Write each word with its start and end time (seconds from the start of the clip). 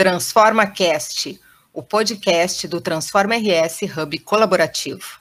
Transforma 0.00 0.66
Cast, 0.66 1.38
o 1.74 1.82
podcast 1.82 2.66
do 2.66 2.80
Transforma 2.80 3.34
RS 3.34 3.80
Hub 3.82 4.18
colaborativo. 4.20 5.20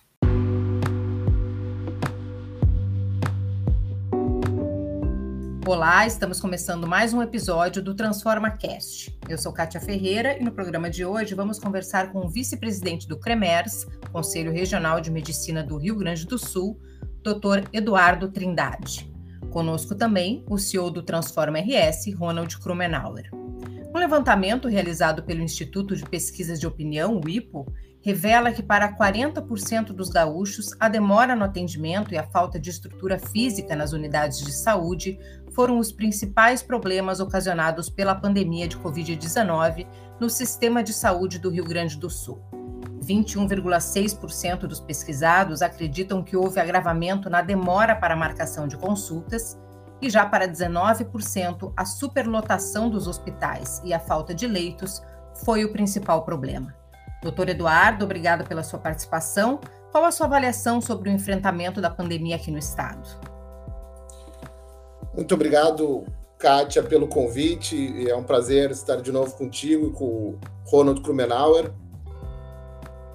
Olá, 5.67 6.07
estamos 6.07 6.39
começando 6.39 6.87
mais 6.87 7.13
um 7.13 7.21
episódio 7.21 7.83
do 7.83 7.93
Transforma 7.93 8.51
Cast. 8.51 9.13
Eu 9.27 9.37
sou 9.37 9.51
Kátia 9.51 9.81
Ferreira 9.81 10.37
e 10.37 10.43
no 10.45 10.53
programa 10.53 10.89
de 10.89 11.03
hoje 11.03 11.35
vamos 11.35 11.59
conversar 11.59 12.13
com 12.13 12.19
o 12.19 12.29
vice-presidente 12.29 13.05
do 13.05 13.19
CREMERS, 13.19 13.85
Conselho 14.13 14.53
Regional 14.53 15.01
de 15.01 15.11
Medicina 15.11 15.61
do 15.61 15.75
Rio 15.75 15.97
Grande 15.97 16.25
do 16.25 16.37
Sul, 16.37 16.79
Dr. 17.21 17.67
Eduardo 17.73 18.31
Trindade. 18.31 19.11
Conosco 19.51 19.93
também 19.93 20.41
o 20.49 20.57
CEO 20.57 20.89
do 20.89 21.03
Transforma 21.03 21.59
RS, 21.59 22.13
Ronald 22.17 22.57
Krumenauer. 22.59 23.29
Um 23.93 23.97
levantamento 23.97 24.67
realizado 24.67 25.23
pelo 25.23 25.41
Instituto 25.41 25.95
de 25.95 26.03
Pesquisas 26.03 26.59
de 26.59 26.67
Opinião, 26.67 27.19
o 27.19 27.27
IPO, 27.27 27.65
revela 28.01 28.51
que 28.51 28.61
para 28.61 28.95
40% 28.95 29.87
dos 29.87 30.09
gaúchos, 30.09 30.75
a 30.79 30.87
demora 30.87 31.35
no 31.35 31.43
atendimento 31.43 32.13
e 32.13 32.17
a 32.17 32.23
falta 32.23 32.59
de 32.59 32.69
estrutura 32.69 33.17
física 33.17 33.75
nas 33.75 33.91
unidades 33.91 34.39
de 34.39 34.53
saúde 34.53 35.19
foram 35.51 35.79
os 35.79 35.91
principais 35.91 36.61
problemas 36.61 37.19
ocasionados 37.19 37.89
pela 37.89 38.13
pandemia 38.13 38.67
de 38.67 38.77
Covid-19 38.77 39.87
no 40.19 40.29
sistema 40.29 40.83
de 40.83 40.93
saúde 40.93 41.39
do 41.39 41.49
Rio 41.49 41.65
Grande 41.65 41.97
do 41.97 42.11
Sul. 42.11 42.39
21,6% 43.03 44.59
dos 44.67 44.79
pesquisados 44.79 45.63
acreditam 45.63 46.23
que 46.23 46.37
houve 46.37 46.59
agravamento 46.59 47.27
na 47.27 47.41
demora 47.41 47.95
para 47.95 48.13
a 48.13 48.17
marcação 48.17 48.67
de 48.67 48.77
consultas 48.77 49.57
e 50.01 50.09
já 50.09 50.25
para 50.25 50.47
19%, 50.47 51.73
a 51.75 51.85
superlotação 51.85 52.89
dos 52.89 53.07
hospitais 53.07 53.81
e 53.83 53.93
a 53.93 53.99
falta 53.99 54.33
de 54.33 54.47
leitos 54.47 55.01
foi 55.43 55.65
o 55.65 55.71
principal 55.71 56.23
problema. 56.23 56.73
Doutor 57.21 57.49
Eduardo, 57.49 58.05
obrigado 58.05 58.47
pela 58.47 58.63
sua 58.63 58.79
participação. 58.79 59.59
Qual 59.91 60.05
a 60.05 60.11
sua 60.11 60.27
avaliação 60.27 60.79
sobre 60.79 61.09
o 61.09 61.11
enfrentamento 61.11 61.81
da 61.81 61.89
pandemia 61.89 62.35
aqui 62.35 62.51
no 62.51 62.57
estado? 62.57 63.09
Muito 65.13 65.33
obrigado, 65.33 66.05
Kátia, 66.37 66.81
pelo 66.83 67.07
convite. 67.07 68.09
É 68.09 68.15
um 68.15 68.23
prazer 68.23 68.71
estar 68.71 68.97
de 68.97 69.11
novo 69.11 69.35
contigo 69.35 69.87
e 69.87 69.91
com 69.91 70.05
o 70.05 70.39
Ronald 70.65 71.01
Krumenauer. 71.01 71.73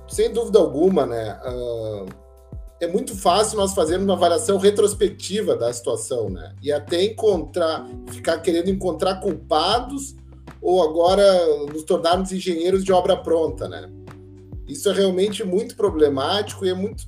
Sem 0.06 0.32
dúvida 0.32 0.58
alguma, 0.58 1.06
né? 1.06 1.40
Uh 1.46 2.23
é 2.80 2.86
muito 2.86 3.17
fácil 3.17 3.56
nós 3.56 3.75
fazermos 3.75 4.06
uma 4.06 4.14
avaliação 4.14 4.58
retrospectiva 4.58 5.56
da 5.56 5.72
situação, 5.72 6.28
né? 6.28 6.55
E 6.62 6.72
até 6.72 7.03
encontrar, 7.03 7.86
ficar 8.11 8.39
querendo 8.39 8.69
encontrar 8.69 9.17
culpados 9.17 10.14
ou 10.61 10.83
agora 10.83 11.25
nos 11.72 11.83
tornarmos 11.84 12.33
engenheiros 12.33 12.84
de 12.84 12.92
obra 12.92 13.17
pronta, 13.17 13.69
né? 13.69 13.91
Isso 14.67 14.89
é 14.89 14.92
realmente 14.92 15.45
muito 15.45 15.77
problemático 15.77 16.64
e 16.64 16.70
é 16.70 16.75
muito, 16.75 17.05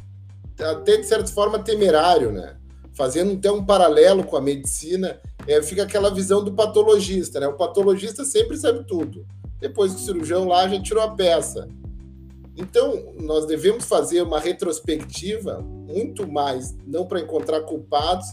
até 0.60 0.98
de 0.98 1.06
certa 1.06 1.30
forma, 1.32 1.58
temerário, 1.58 2.30
né? 2.30 2.56
Fazendo 2.94 3.34
até 3.34 3.50
um 3.50 3.64
paralelo 3.64 4.24
com 4.24 4.36
a 4.36 4.40
medicina, 4.40 5.20
é, 5.46 5.62
fica 5.62 5.82
aquela 5.82 6.10
visão 6.10 6.44
do 6.44 6.52
patologista, 6.52 7.40
né? 7.40 7.48
O 7.48 7.54
patologista 7.54 8.24
sempre 8.24 8.56
sabe 8.56 8.84
tudo. 8.84 9.26
Depois 9.58 9.94
o 9.94 9.98
cirurgião 9.98 10.46
lá 10.46 10.68
já 10.68 10.80
tirou 10.80 11.02
a 11.02 11.10
peça. 11.10 11.68
Então, 12.56 13.12
nós 13.20 13.46
devemos 13.46 13.84
fazer 13.84 14.22
uma 14.22 14.40
retrospectiva 14.40 15.60
muito 15.60 16.26
mais, 16.26 16.74
não 16.86 17.06
para 17.06 17.20
encontrar 17.20 17.60
culpados, 17.62 18.26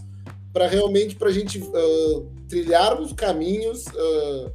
para 0.53 0.67
realmente 0.67 1.15
para 1.15 1.29
a 1.29 1.31
gente 1.31 1.59
uh, 1.59 2.31
trilharmos 2.47 3.11
caminhos 3.11 3.85
uh, 3.87 4.51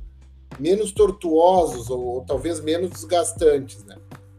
menos 0.59 0.93
tortuosos 0.93 1.91
ou, 1.91 2.01
ou, 2.01 2.21
talvez 2.25 2.61
menos 2.61 2.91
desgastantes, 2.91 3.85
né? 3.85 3.97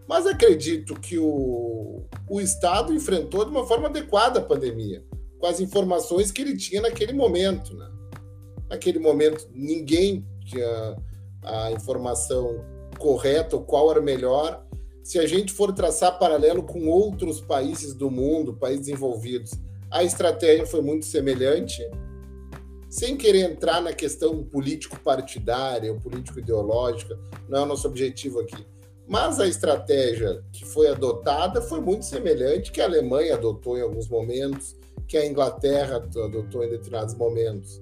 Mas 0.08 0.26
acredito 0.26 0.96
que 1.00 1.20
o, 1.20 2.04
o 2.28 2.42
Estado 2.42 2.92
enfrentou 2.94 3.46
de 3.46 3.52
uma 3.52 3.68
forma 3.68 3.88
adequada 3.88 4.40
a 4.40 4.44
pandemia, 4.44 5.04
com 5.38 5.46
as 5.46 5.60
informações 5.60 6.32
que 6.32 6.42
ele 6.42 6.58
tinha 6.58 6.82
naquele 6.82 7.14
momento, 7.14 7.76
né? 7.76 7.92
Naquele 8.68 8.98
momento, 8.98 9.48
ninguém 9.54 10.26
tinha 10.46 10.96
a 11.44 11.72
informação 11.72 12.64
correta, 12.98 13.56
ou 13.56 13.64
qual 13.64 13.92
era 13.92 14.02
melhor, 14.02 14.66
se 15.04 15.18
a 15.18 15.26
gente 15.26 15.52
for 15.52 15.74
traçar 15.74 16.20
paralelo 16.20 16.64
com 16.64 16.88
outros 16.88 17.42
países 17.42 17.94
do 17.94 18.12
mundo, 18.12 18.54
países 18.54 18.88
desenvolvidos, 18.88 19.52
a 19.90 20.04
estratégia 20.04 20.66
foi 20.66 20.82
muito 20.82 21.06
semelhante, 21.06 21.82
sem 22.90 23.16
querer 23.18 23.52
entrar 23.52 23.82
na 23.82 23.94
questão 23.94 24.44
político-partidária 24.44 25.92
ou 25.92 26.00
político-ideológica, 26.00 27.18
não 27.48 27.60
é 27.60 27.64
o 27.64 27.66
nosso 27.66 27.88
objetivo 27.88 28.40
aqui. 28.40 28.66
Mas 29.08 29.40
a 29.40 29.48
estratégia 29.48 30.44
que 30.52 30.64
foi 30.66 30.88
adotada 30.88 31.62
foi 31.62 31.82
muito 31.82 32.06
semelhante 32.06 32.72
que 32.72 32.82
a 32.82 32.86
Alemanha 32.86 33.34
adotou 33.34 33.78
em 33.78 33.82
alguns 33.82 34.08
momentos, 34.08 34.76
que 35.08 35.18
a 35.18 35.26
Inglaterra 35.26 35.98
adotou 35.98 36.64
em 36.64 36.70
determinados 36.70 37.16
momentos. 37.16 37.82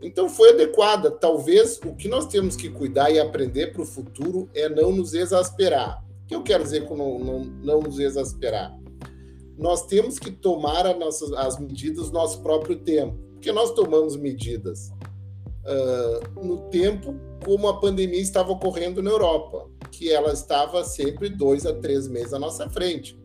Então 0.00 0.28
foi 0.28 0.50
adequada. 0.50 1.10
Talvez 1.10 1.80
o 1.84 1.94
que 1.94 2.06
nós 2.06 2.26
temos 2.26 2.54
que 2.54 2.70
cuidar 2.70 3.10
e 3.10 3.18
aprender 3.18 3.72
para 3.72 3.82
o 3.82 3.86
futuro 3.86 4.48
é 4.54 4.68
não 4.68 4.92
nos 4.92 5.14
exasperar. 5.14 6.04
Que 6.28 6.34
eu 6.34 6.42
quero 6.42 6.62
dizer 6.62 6.86
com 6.86 6.94
não, 6.94 7.18
não, 7.18 7.40
não 7.40 7.80
nos 7.80 7.98
exasperar? 7.98 8.78
Nós 9.56 9.86
temos 9.86 10.18
que 10.18 10.30
tomar 10.30 10.84
nossas, 10.96 11.32
as 11.32 11.58
medidas 11.58 12.08
no 12.08 12.12
nosso 12.12 12.42
próprio 12.42 12.76
tempo, 12.76 13.16
porque 13.32 13.50
nós 13.50 13.72
tomamos 13.72 14.14
medidas 14.14 14.92
uh, 15.64 16.44
no 16.44 16.58
tempo 16.68 17.14
como 17.44 17.66
a 17.66 17.80
pandemia 17.80 18.20
estava 18.20 18.52
ocorrendo 18.52 19.02
na 19.02 19.10
Europa, 19.10 19.68
que 19.90 20.12
ela 20.12 20.32
estava 20.32 20.84
sempre 20.84 21.28
dois 21.28 21.64
a 21.66 21.72
três 21.72 22.06
meses 22.06 22.32
à 22.32 22.38
nossa 22.38 22.68
frente. 22.68 23.18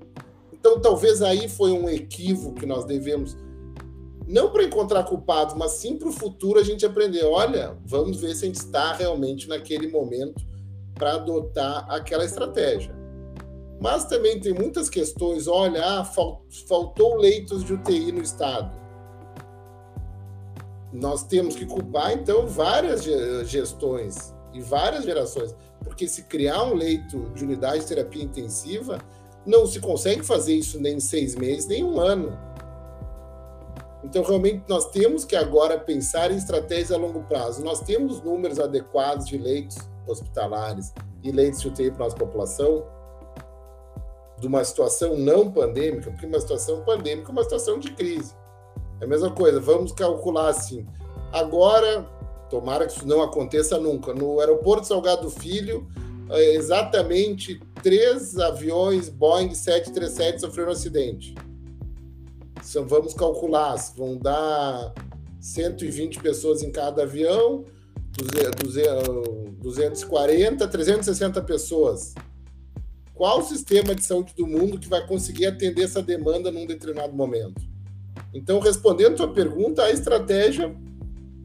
Então, 0.52 0.80
talvez 0.80 1.22
aí 1.22 1.50
foi 1.50 1.72
um 1.72 1.90
equívoco 1.90 2.56
que 2.56 2.66
nós 2.66 2.86
devemos, 2.86 3.36
não 4.26 4.50
para 4.50 4.64
encontrar 4.64 5.04
culpados, 5.04 5.56
mas 5.56 5.74
sim 5.74 5.98
para 5.98 6.08
o 6.08 6.14
futuro 6.14 6.58
a 6.58 6.64
gente 6.64 6.86
aprender. 6.86 7.26
Olha, 7.26 7.78
vamos 7.86 8.22
ver 8.22 8.34
se 8.34 8.46
a 8.46 8.48
gente 8.48 8.56
está 8.56 8.94
realmente 8.94 9.48
naquele 9.50 9.90
momento 9.90 10.53
para 10.96 11.14
adotar 11.14 11.86
aquela 11.90 12.26
estratégia. 12.26 12.96
Mas 13.80 14.06
também 14.06 14.40
tem 14.40 14.54
muitas 14.54 14.90
questões. 14.90 15.48
Olha, 15.48 15.84
ah, 15.84 16.06
faltou 16.68 17.18
leitos 17.18 17.64
de 17.64 17.74
UTI 17.74 18.12
no 18.12 18.22
estado. 18.22 18.72
Nós 20.92 21.24
temos 21.24 21.56
que 21.56 21.66
culpar, 21.66 22.14
então, 22.14 22.46
várias 22.48 23.04
gestões 23.50 24.34
e 24.54 24.62
várias 24.62 25.04
gerações. 25.04 25.56
Porque 25.84 26.08
se 26.08 26.24
criar 26.24 26.64
um 26.64 26.76
leito 26.76 27.32
de 27.32 27.44
unidade 27.44 27.80
de 27.82 27.88
terapia 27.88 28.24
intensiva, 28.24 29.00
não 29.46 29.66
se 29.66 29.80
consegue 29.80 30.24
fazer 30.24 30.54
isso 30.54 30.80
nem 30.80 30.96
em 30.96 31.00
seis 31.00 31.36
meses, 31.36 31.68
nem 31.68 31.84
um 31.84 32.00
ano. 32.00 32.38
Então, 34.04 34.24
realmente, 34.24 34.64
nós 34.68 34.90
temos 34.92 35.26
que 35.26 35.36
agora 35.36 35.80
pensar 35.80 36.32
em 36.32 36.38
estratégias 36.38 36.92
a 36.92 36.98
longo 36.98 37.24
prazo. 37.24 37.64
Nós 37.64 37.82
temos 37.82 38.22
números 38.22 38.60
adequados 38.60 39.26
de 39.26 39.38
leitos 39.38 39.78
hospitalares 40.08 40.94
e 41.24 41.32
leitos 41.32 41.62
de 41.62 41.68
UTI 41.68 41.92
para 41.92 42.04
a 42.04 42.06
nossa 42.06 42.18
população, 42.18 42.86
de 44.40 44.48
uma 44.48 44.64
situação 44.64 45.16
não 45.18 45.52
pandêmica, 45.52 46.12
porque 46.12 46.26
uma 46.26 46.40
situação 46.40 46.84
pandêmica 46.84 47.30
é 47.30 47.32
uma 47.32 47.44
situação 47.44 47.80
de 47.80 47.92
crise. 47.92 48.36
É 49.00 49.06
a 49.06 49.08
mesma 49.08 49.32
coisa, 49.32 49.60
vamos 49.60 49.92
calcular 49.92 50.50
assim. 50.50 50.86
Agora, 51.32 52.06
tomara 52.50 52.86
que 52.86 52.98
isso 52.98 53.08
não 53.08 53.22
aconteça 53.22 53.80
nunca, 53.80 54.14
no 54.14 54.40
aeroporto 54.40 54.86
Salgado 54.86 55.30
Filho, 55.30 55.88
é, 56.30 56.56
exatamente 56.56 57.60
três 57.82 58.38
aviões 58.38 59.10
Boeing 59.10 59.54
737 59.54 60.42
sofreram 60.42 60.70
um 60.70 60.74
acidente. 60.74 61.36
Então, 62.70 62.88
vamos 62.88 63.14
calcular, 63.14 63.76
vão 63.96 64.18
dar 64.18 64.94
120 65.40 66.20
pessoas 66.20 66.64
em 66.64 66.72
cada 66.72 67.04
avião, 67.04 67.66
240, 69.60 70.68
360 70.68 71.42
pessoas. 71.42 72.14
Qual 73.14 73.40
o 73.40 73.44
sistema 73.44 73.94
de 73.96 74.04
saúde 74.04 74.34
do 74.36 74.46
mundo 74.48 74.80
que 74.80 74.88
vai 74.88 75.06
conseguir 75.06 75.46
atender 75.46 75.84
essa 75.84 76.02
demanda 76.02 76.52
num 76.52 76.66
determinado 76.66 77.14
momento? 77.14 77.62
Então, 78.34 78.60
respondendo 78.60 79.14
a 79.14 79.18
sua 79.18 79.34
pergunta, 79.34 79.84
a 79.84 79.92
estratégia 79.92 80.76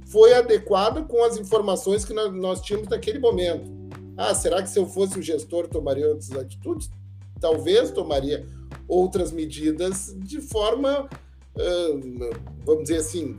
foi 0.06 0.32
adequada 0.32 1.02
com 1.02 1.22
as 1.22 1.36
informações 1.36 2.04
que 2.04 2.14
nós 2.14 2.62
tínhamos 2.62 2.88
naquele 2.88 3.18
momento. 3.18 3.70
Ah, 4.16 4.34
será 4.34 4.62
que 4.62 4.70
se 4.70 4.78
eu 4.78 4.86
fosse 4.86 5.18
o 5.18 5.22
gestor 5.22 5.68
tomaria 5.68 6.08
outras 6.08 6.32
atitudes? 6.32 6.90
Talvez 7.40 7.90
tomaria 7.90 8.46
outras 8.88 9.30
medidas 9.30 10.16
de 10.18 10.40
forma, 10.40 11.08
vamos 12.64 12.84
dizer 12.84 12.96
assim, 12.96 13.38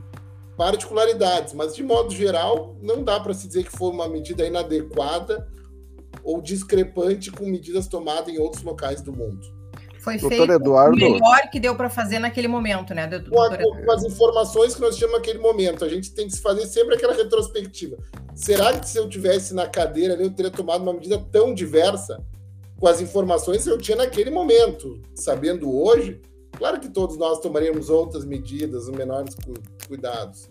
particularidades, 0.60 1.54
mas 1.54 1.74
de 1.74 1.82
modo 1.82 2.14
geral, 2.14 2.76
não 2.82 3.02
dá 3.02 3.18
para 3.18 3.32
se 3.32 3.46
dizer 3.46 3.64
que 3.64 3.74
foi 3.74 3.88
uma 3.88 4.06
medida 4.06 4.46
inadequada 4.46 5.48
ou 6.22 6.42
discrepante 6.42 7.30
com 7.30 7.46
medidas 7.46 7.88
tomadas 7.88 8.28
em 8.28 8.38
outros 8.38 8.62
locais 8.62 9.00
do 9.00 9.10
mundo. 9.10 9.40
Foi 10.00 10.18
doutor 10.18 10.36
feito 10.36 10.52
Eduardo... 10.52 10.94
o 10.94 11.00
melhor 11.00 11.50
que 11.50 11.58
deu 11.58 11.74
para 11.74 11.88
fazer 11.88 12.18
naquele 12.18 12.46
momento, 12.46 12.92
né, 12.92 13.06
doutor? 13.06 13.56
Com, 13.56 13.84
com 13.86 13.90
as 13.90 14.04
informações 14.04 14.74
que 14.74 14.82
nós 14.82 14.96
tínhamos 14.96 15.16
naquele 15.16 15.38
momento. 15.38 15.82
A 15.82 15.88
gente 15.88 16.12
tem 16.12 16.28
que 16.28 16.36
fazer 16.38 16.66
sempre 16.66 16.94
aquela 16.94 17.14
retrospectiva. 17.14 17.96
será 18.34 18.78
que 18.78 18.86
se 18.86 18.98
eu 18.98 19.08
tivesse 19.08 19.54
na 19.54 19.66
cadeira 19.66 20.12
eu 20.12 20.30
teria 20.30 20.50
tomado 20.50 20.82
uma 20.82 20.92
medida 20.92 21.18
tão 21.32 21.54
diversa 21.54 22.22
com 22.78 22.86
as 22.86 23.00
informações 23.00 23.64
que 23.64 23.70
eu 23.70 23.78
tinha 23.78 23.96
naquele 23.96 24.30
momento? 24.30 25.00
Sabendo 25.14 25.74
hoje, 25.74 26.20
claro 26.52 26.80
que 26.80 26.88
todos 26.88 27.16
nós 27.16 27.40
tomaríamos 27.40 27.90
outras 27.90 28.24
medidas, 28.24 28.88
menores 28.88 29.36
cuidados. 29.86 30.50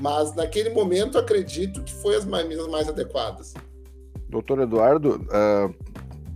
Mas 0.00 0.34
naquele 0.34 0.70
momento 0.70 1.18
acredito 1.18 1.82
que 1.82 1.92
foi 1.94 2.16
as 2.16 2.24
medidas 2.24 2.66
mais 2.68 2.88
adequadas. 2.88 3.54
Doutor 4.28 4.60
Eduardo, 4.60 5.16
uh, 5.16 5.74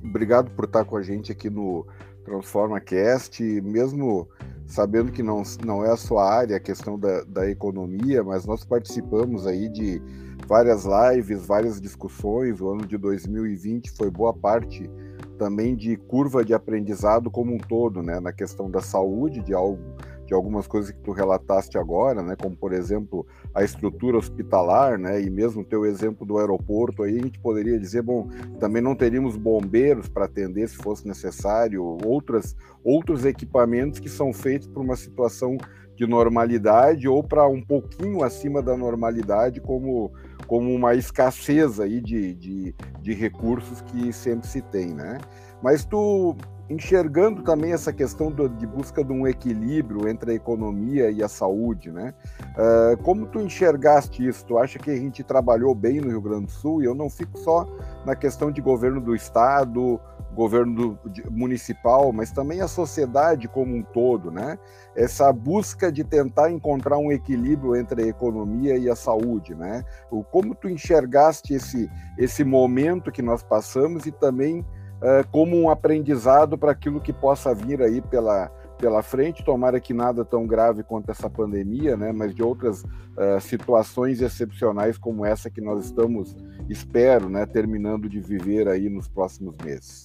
obrigado 0.04 0.50
por 0.50 0.66
estar 0.66 0.84
com 0.84 0.96
a 0.96 1.02
gente 1.02 1.32
aqui 1.32 1.48
no 1.48 1.86
Transforma 2.24 2.80
Cast, 2.80 3.42
mesmo 3.62 4.28
sabendo 4.66 5.12
que 5.12 5.22
não, 5.22 5.42
não 5.64 5.84
é 5.84 5.90
a 5.90 5.96
sua 5.96 6.28
área, 6.28 6.56
a 6.56 6.60
questão 6.60 6.98
da, 6.98 7.22
da 7.24 7.48
economia, 7.48 8.22
mas 8.22 8.44
nós 8.44 8.64
participamos 8.64 9.46
aí 9.46 9.68
de 9.68 10.02
várias 10.46 10.84
lives, 10.84 11.46
várias 11.46 11.80
discussões. 11.80 12.60
O 12.60 12.70
ano 12.70 12.86
de 12.86 12.98
2020 12.98 13.90
foi 13.92 14.10
boa 14.10 14.34
parte 14.34 14.90
também 15.36 15.76
de 15.76 15.96
curva 15.96 16.44
de 16.44 16.52
aprendizado 16.52 17.30
como 17.30 17.54
um 17.54 17.58
todo, 17.58 18.02
né, 18.02 18.20
na 18.20 18.32
questão 18.32 18.70
da 18.70 18.80
saúde, 18.80 19.40
de 19.40 19.54
algo 19.54 19.78
de 20.26 20.34
algumas 20.34 20.66
coisas 20.66 20.90
que 20.90 20.98
tu 20.98 21.12
relataste 21.12 21.78
agora, 21.78 22.20
né, 22.20 22.34
como 22.34 22.56
por 22.56 22.72
exemplo 22.72 23.24
a 23.54 23.62
estrutura 23.62 24.18
hospitalar, 24.18 24.98
né, 24.98 25.22
e 25.22 25.30
mesmo 25.30 25.64
teu 25.64 25.86
exemplo 25.86 26.26
do 26.26 26.36
aeroporto 26.36 27.04
aí 27.04 27.16
a 27.16 27.22
gente 27.22 27.38
poderia 27.38 27.78
dizer, 27.78 28.02
bom, 28.02 28.28
também 28.58 28.82
não 28.82 28.96
teríamos 28.96 29.36
bombeiros 29.36 30.08
para 30.08 30.24
atender 30.24 30.68
se 30.68 30.76
fosse 30.76 31.06
necessário, 31.06 31.96
outras 32.04 32.56
outros 32.82 33.24
equipamentos 33.24 34.00
que 34.00 34.08
são 34.08 34.32
feitos 34.32 34.66
para 34.66 34.82
uma 34.82 34.96
situação 34.96 35.56
de 35.96 36.06
normalidade 36.06 37.08
ou 37.08 37.22
para 37.22 37.46
um 37.48 37.60
pouquinho 37.60 38.22
acima 38.22 38.62
da 38.62 38.76
normalidade, 38.76 39.60
como, 39.60 40.12
como 40.46 40.72
uma 40.72 40.94
escassez 40.94 41.80
aí 41.80 42.00
de, 42.00 42.34
de, 42.34 42.74
de 43.00 43.14
recursos 43.14 43.80
que 43.82 44.12
sempre 44.12 44.46
se 44.46 44.62
tem, 44.62 44.94
né? 44.94 45.18
Mas 45.62 45.84
tu 45.84 46.36
enxergando 46.68 47.42
também 47.42 47.72
essa 47.72 47.92
questão 47.92 48.30
do, 48.30 48.48
de 48.48 48.66
busca 48.66 49.04
de 49.04 49.12
um 49.12 49.26
equilíbrio 49.26 50.08
entre 50.08 50.32
a 50.32 50.34
economia 50.34 51.10
e 51.10 51.22
a 51.22 51.28
saúde, 51.28 51.92
né? 51.92 52.12
Uh, 52.56 52.96
como 53.02 53.26
tu 53.26 53.40
enxergaste 53.40 54.26
isso? 54.26 54.44
Tu 54.44 54.58
acha 54.58 54.78
que 54.78 54.90
a 54.90 54.96
gente 54.96 55.22
trabalhou 55.22 55.74
bem 55.74 56.00
no 56.00 56.08
Rio 56.08 56.20
Grande 56.20 56.46
do 56.46 56.52
Sul? 56.52 56.82
E 56.82 56.86
eu 56.86 56.94
não 56.94 57.08
fico 57.08 57.38
só 57.38 57.66
na 58.04 58.16
questão 58.16 58.50
de 58.50 58.60
governo 58.60 59.00
do 59.00 59.14
estado, 59.14 60.00
governo 60.36 60.98
municipal, 61.30 62.12
mas 62.12 62.30
também 62.30 62.60
a 62.60 62.68
sociedade 62.68 63.48
como 63.48 63.74
um 63.74 63.82
todo, 63.82 64.30
né? 64.30 64.58
Essa 64.94 65.32
busca 65.32 65.90
de 65.90 66.04
tentar 66.04 66.50
encontrar 66.50 66.98
um 66.98 67.10
equilíbrio 67.10 67.74
entre 67.74 68.04
a 68.04 68.06
economia 68.06 68.76
e 68.76 68.88
a 68.88 68.94
saúde, 68.94 69.54
né? 69.54 69.82
O, 70.10 70.22
como 70.22 70.54
tu 70.54 70.68
enxergaste 70.68 71.54
esse, 71.54 71.90
esse 72.18 72.44
momento 72.44 73.10
que 73.10 73.22
nós 73.22 73.42
passamos 73.42 74.04
e 74.06 74.12
também 74.12 74.60
uh, 74.60 75.26
como 75.32 75.56
um 75.56 75.70
aprendizado 75.70 76.58
para 76.58 76.72
aquilo 76.72 77.00
que 77.00 77.12
possa 77.12 77.54
vir 77.54 77.82
aí 77.82 78.02
pela, 78.02 78.48
pela 78.78 79.02
frente. 79.02 79.44
Tomara 79.44 79.80
que 79.80 79.94
nada 79.94 80.24
tão 80.24 80.46
grave 80.46 80.82
quanto 80.82 81.10
essa 81.10 81.30
pandemia, 81.30 81.96
né? 81.96 82.12
Mas 82.12 82.34
de 82.34 82.42
outras 82.42 82.82
uh, 82.82 83.40
situações 83.40 84.20
excepcionais 84.20 84.98
como 84.98 85.24
essa 85.24 85.50
que 85.50 85.62
nós 85.62 85.86
estamos, 85.86 86.36
espero, 86.68 87.28
né? 87.28 87.46
Terminando 87.46 88.08
de 88.08 88.20
viver 88.20 88.68
aí 88.68 88.88
nos 88.88 89.08
próximos 89.08 89.56
meses. 89.64 90.04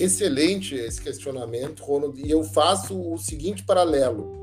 Excelente 0.00 0.74
esse 0.74 1.00
questionamento, 1.00 1.82
Ronald. 1.84 2.20
E 2.20 2.30
eu 2.30 2.42
faço 2.42 2.98
o 2.98 3.18
seguinte 3.18 3.62
paralelo. 3.62 4.40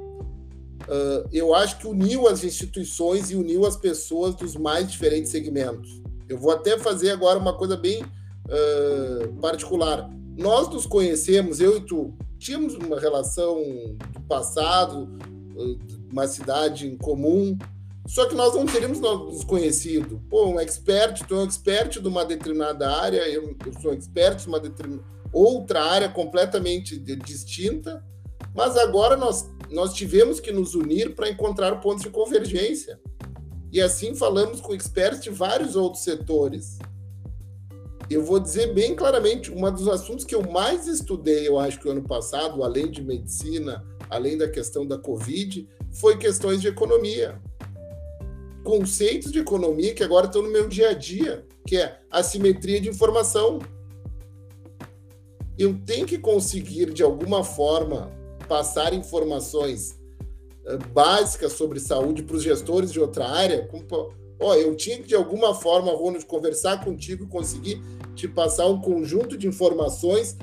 Uh, 0.84 1.28
eu 1.34 1.54
acho 1.54 1.80
que 1.80 1.88
uniu 1.88 2.28
as 2.28 2.44
instituições 2.44 3.32
e 3.32 3.36
uniu 3.36 3.66
as 3.66 3.76
pessoas 3.76 4.36
dos 4.36 4.56
mais 4.56 4.90
diferentes 4.90 5.32
segmentos. 5.32 6.02
Eu 6.30 6.38
vou 6.38 6.52
até 6.52 6.78
fazer 6.78 7.10
agora 7.10 7.40
uma 7.40 7.58
coisa 7.58 7.76
bem 7.76 8.04
uh, 8.04 9.34
particular. 9.42 10.10
Nós 10.38 10.70
nos 10.70 10.86
conhecemos, 10.86 11.60
eu 11.60 11.78
e 11.78 11.82
tu, 11.82 12.14
tínhamos 12.38 12.76
uma 12.76 13.00
relação 13.00 13.58
do 14.14 14.22
passado, 14.28 15.10
uh, 15.56 15.80
uma 16.12 16.28
cidade 16.28 16.88
em 16.88 16.96
comum, 16.96 17.58
só 18.08 18.26
que 18.26 18.36
nós 18.36 18.56
não 18.56 18.66
teríamos 18.66 19.02
nos 19.02 19.44
conhecido. 19.44 20.22
Pô, 20.30 20.48
um 20.48 20.60
expert, 20.60 21.26
tu 21.28 21.36
é 21.36 21.38
um 21.40 21.46
expert 21.46 22.00
de 22.00 22.08
uma 22.08 22.24
determinada 22.24 22.90
área, 22.90 23.28
eu, 23.28 23.56
eu 23.66 23.82
sou 23.82 23.92
um 23.92 23.94
expert 23.94 24.38
de 24.42 24.48
uma 24.48 24.60
outra 25.32 25.84
área 25.84 26.10
completamente 26.10 26.98
distinta, 26.98 28.04
mas 28.56 28.78
agora 28.78 29.16
nós, 29.16 29.50
nós 29.72 29.94
tivemos 29.94 30.40
que 30.40 30.52
nos 30.52 30.76
unir 30.76 31.16
para 31.16 31.30
encontrar 31.30 31.80
pontos 31.82 32.04
de 32.04 32.10
convergência. 32.10 33.00
E 33.72 33.82
assim 33.82 34.16
falamos 34.16 34.62
com 34.62 34.74
experts 34.74 35.22
de 35.22 35.30
vários 35.30 35.76
outros 35.76 36.04
setores 36.04 36.78
eu 38.10 38.24
vou 38.24 38.40
dizer 38.40 38.74
bem 38.74 38.96
claramente, 38.96 39.52
um 39.52 39.70
dos 39.72 39.88
assuntos 39.88 40.24
que 40.24 40.34
eu 40.34 40.42
mais 40.42 40.88
estudei, 40.88 41.48
eu 41.48 41.60
acho 41.60 41.80
que 41.80 41.88
o 41.88 41.92
ano 41.92 42.04
passado, 42.04 42.64
além 42.64 42.90
de 42.90 43.04
medicina, 43.04 43.86
além 44.10 44.38
da 44.38 44.48
questão 44.48 44.88
da 44.88 44.98
Covid, 44.98 45.68
foi 45.92 46.18
questões 46.18 46.62
de 46.62 46.70
economia. 46.70 47.42
Conceitos 48.64 49.32
de 49.32 49.40
economia 49.40 49.94
que 49.94 50.04
agora 50.04 50.28
estão 50.28 50.42
no 50.42 50.50
meu 50.50 50.70
dia 50.70 50.92
a 50.92 50.94
dia, 50.94 51.46
que 51.66 51.76
é 51.76 52.00
assimetria 52.10 52.80
de 52.80 52.88
informação. 52.88 53.60
Eu 55.58 55.78
tenho 55.86 56.06
que 56.06 56.18
conseguir, 56.18 56.94
de 56.94 57.02
alguma 57.02 57.44
forma, 57.44 58.12
passar 58.48 58.94
informações 58.94 60.00
eh, 60.66 60.78
básicas 60.94 61.54
sobre 61.54 61.80
saúde 61.80 62.24
para 62.24 62.36
os 62.36 62.44
gestores 62.44 62.92
de 62.92 63.00
outra 63.00 63.28
área, 63.28 63.68
ó, 64.40 64.56
eu 64.56 64.76
tinha 64.76 64.98
que 64.98 65.08
de 65.08 65.16
alguma 65.16 65.56
forma, 65.56 65.92
Ronald, 65.92 66.26
conversar 66.26 66.84
contigo 66.84 67.24
e 67.24 67.28
conseguir 67.28 67.82
te 68.16 68.28
passar 68.28 68.68
um 68.68 68.80
conjunto 68.80 69.38
de 69.38 69.48
informações 69.48 70.38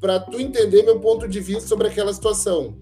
para 0.00 0.20
tu 0.20 0.38
entender 0.38 0.82
meu 0.82 1.00
ponto 1.00 1.26
de 1.26 1.40
vista 1.40 1.68
sobre 1.68 1.88
aquela 1.88 2.12
situação. 2.12 2.76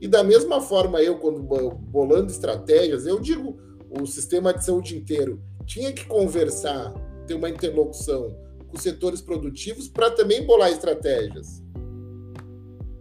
E 0.00 0.08
da 0.08 0.24
mesma 0.24 0.60
forma, 0.60 1.02
eu, 1.02 1.18
quando 1.18 1.40
bolando 1.40 2.30
estratégias, 2.30 3.06
eu 3.06 3.20
digo, 3.20 3.56
o 3.90 4.06
sistema 4.06 4.52
de 4.52 4.64
saúde 4.64 4.96
inteiro 4.96 5.40
tinha 5.66 5.92
que 5.92 6.06
conversar, 6.06 6.92
ter 7.26 7.34
uma 7.34 7.48
interlocução 7.48 8.36
os 8.72 8.82
setores 8.82 9.20
produtivos 9.20 9.88
para 9.88 10.10
também 10.10 10.44
bolar 10.44 10.70
estratégias. 10.70 11.62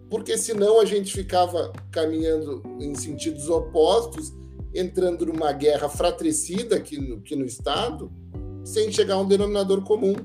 Porque 0.10 0.38
senão 0.38 0.80
a 0.80 0.86
gente 0.86 1.14
ficava 1.14 1.72
caminhando 1.92 2.62
em 2.80 2.94
sentidos 2.96 3.50
opostos 3.50 4.34
entrando 4.74 5.26
numa 5.26 5.52
guerra 5.52 5.90
fratricida 5.90 6.78
aqui 6.78 6.98
no, 6.98 7.18
aqui 7.18 7.36
no 7.36 7.46
Estado, 7.46 8.12
sem 8.64 8.92
chegar 8.92 9.16
a 9.16 9.20
um 9.20 9.28
denominador 9.28 9.82
comum. 9.84 10.16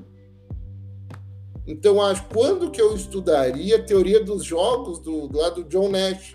Então, 1.65 2.01
acho 2.01 2.25
quando 2.33 2.71
que 2.71 2.81
eu 2.81 2.95
estudaria 2.95 3.75
a 3.75 3.83
teoria 3.83 4.23
dos 4.23 4.43
jogos 4.43 4.99
do, 4.99 5.27
do 5.27 5.37
lado 5.37 5.63
do 5.63 5.69
John 5.69 5.89
Nash? 5.89 6.33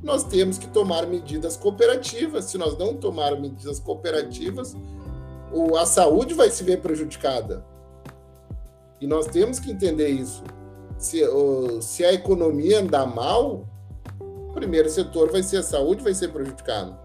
Nós 0.00 0.24
temos 0.24 0.58
que 0.58 0.68
tomar 0.68 1.06
medidas 1.06 1.56
cooperativas. 1.56 2.44
Se 2.46 2.56
nós 2.56 2.76
não 2.78 2.94
tomarmos 2.96 3.40
medidas 3.40 3.80
cooperativas, 3.80 4.76
o, 5.52 5.76
a 5.76 5.84
saúde 5.86 6.34
vai 6.34 6.50
se 6.50 6.62
ver 6.62 6.80
prejudicada. 6.80 7.64
E 9.02 9.06
nós 9.08 9.26
temos 9.26 9.58
que 9.58 9.72
entender 9.72 10.10
isso. 10.10 10.44
Se, 10.96 11.24
o, 11.24 11.82
se 11.82 12.04
a 12.04 12.12
economia 12.12 12.78
andar 12.78 13.04
mal, 13.04 13.66
o 14.20 14.52
primeiro 14.52 14.88
setor 14.88 15.28
vai 15.32 15.42
ser 15.42 15.56
a 15.56 15.62
saúde, 15.64 16.04
vai 16.04 16.14
ser 16.14 16.28
prejudicado. 16.28 16.96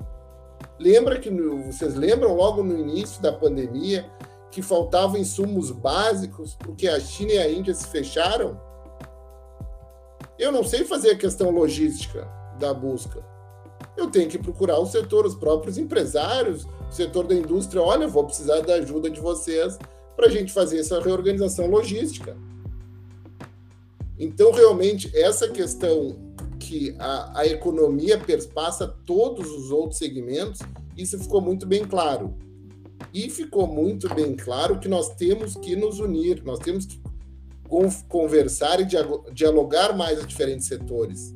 Lembra 0.77 1.19
que 1.19 1.31
vocês 1.65 1.95
lembram 1.95 2.35
logo 2.35 2.61
no 2.61 2.77
início 2.77 3.19
da 3.19 3.33
pandemia 3.33 4.07
que 4.51 4.61
faltavam 4.61 5.17
insumos 5.17 5.71
básicos 5.71 6.55
porque 6.59 6.87
a 6.87 6.99
China 6.99 7.31
e 7.31 7.39
a 7.39 7.51
Índia 7.51 7.73
se 7.73 7.87
fecharam? 7.87 8.61
Eu 10.37 10.51
não 10.51 10.63
sei 10.63 10.85
fazer 10.85 11.09
a 11.09 11.17
questão 11.17 11.49
logística 11.49 12.27
da 12.59 12.75
busca. 12.75 13.25
Eu 13.97 14.11
tenho 14.11 14.29
que 14.29 14.37
procurar 14.37 14.77
o 14.77 14.85
setor, 14.85 15.25
os 15.25 15.33
próprios 15.33 15.79
empresários, 15.79 16.63
o 16.63 16.91
setor 16.91 17.25
da 17.25 17.33
indústria. 17.33 17.81
Olha, 17.81 18.07
vou 18.07 18.23
precisar 18.23 18.61
da 18.61 18.75
ajuda 18.75 19.09
de 19.09 19.19
vocês 19.19 19.79
para 20.17 20.25
a 20.25 20.29
gente 20.29 20.51
fazer 20.51 20.79
essa 20.79 20.99
reorganização 20.99 21.67
logística. 21.67 22.35
Então, 24.19 24.51
realmente, 24.51 25.11
essa 25.15 25.47
questão 25.47 26.17
que 26.59 26.95
a, 26.97 27.41
a 27.41 27.45
economia 27.45 28.17
perpassa 28.17 28.87
todos 29.05 29.49
os 29.51 29.69
outros 29.71 29.99
segmentos, 29.99 30.59
isso 30.97 31.19
ficou 31.19 31.39
muito 31.39 31.67
bem 31.67 31.85
claro. 31.85 32.35
E 33.13 33.29
ficou 33.29 33.67
muito 33.67 34.13
bem 34.13 34.35
claro 34.35 34.79
que 34.79 34.89
nós 34.89 35.15
temos 35.15 35.55
que 35.55 35.75
nos 35.75 35.99
unir, 35.99 36.43
nós 36.43 36.57
temos 36.57 36.87
que 36.87 36.99
conversar 38.07 38.79
e 38.81 38.87
dialogar 39.31 39.95
mais 39.95 40.19
os 40.19 40.27
diferentes 40.27 40.65
setores. 40.65 41.35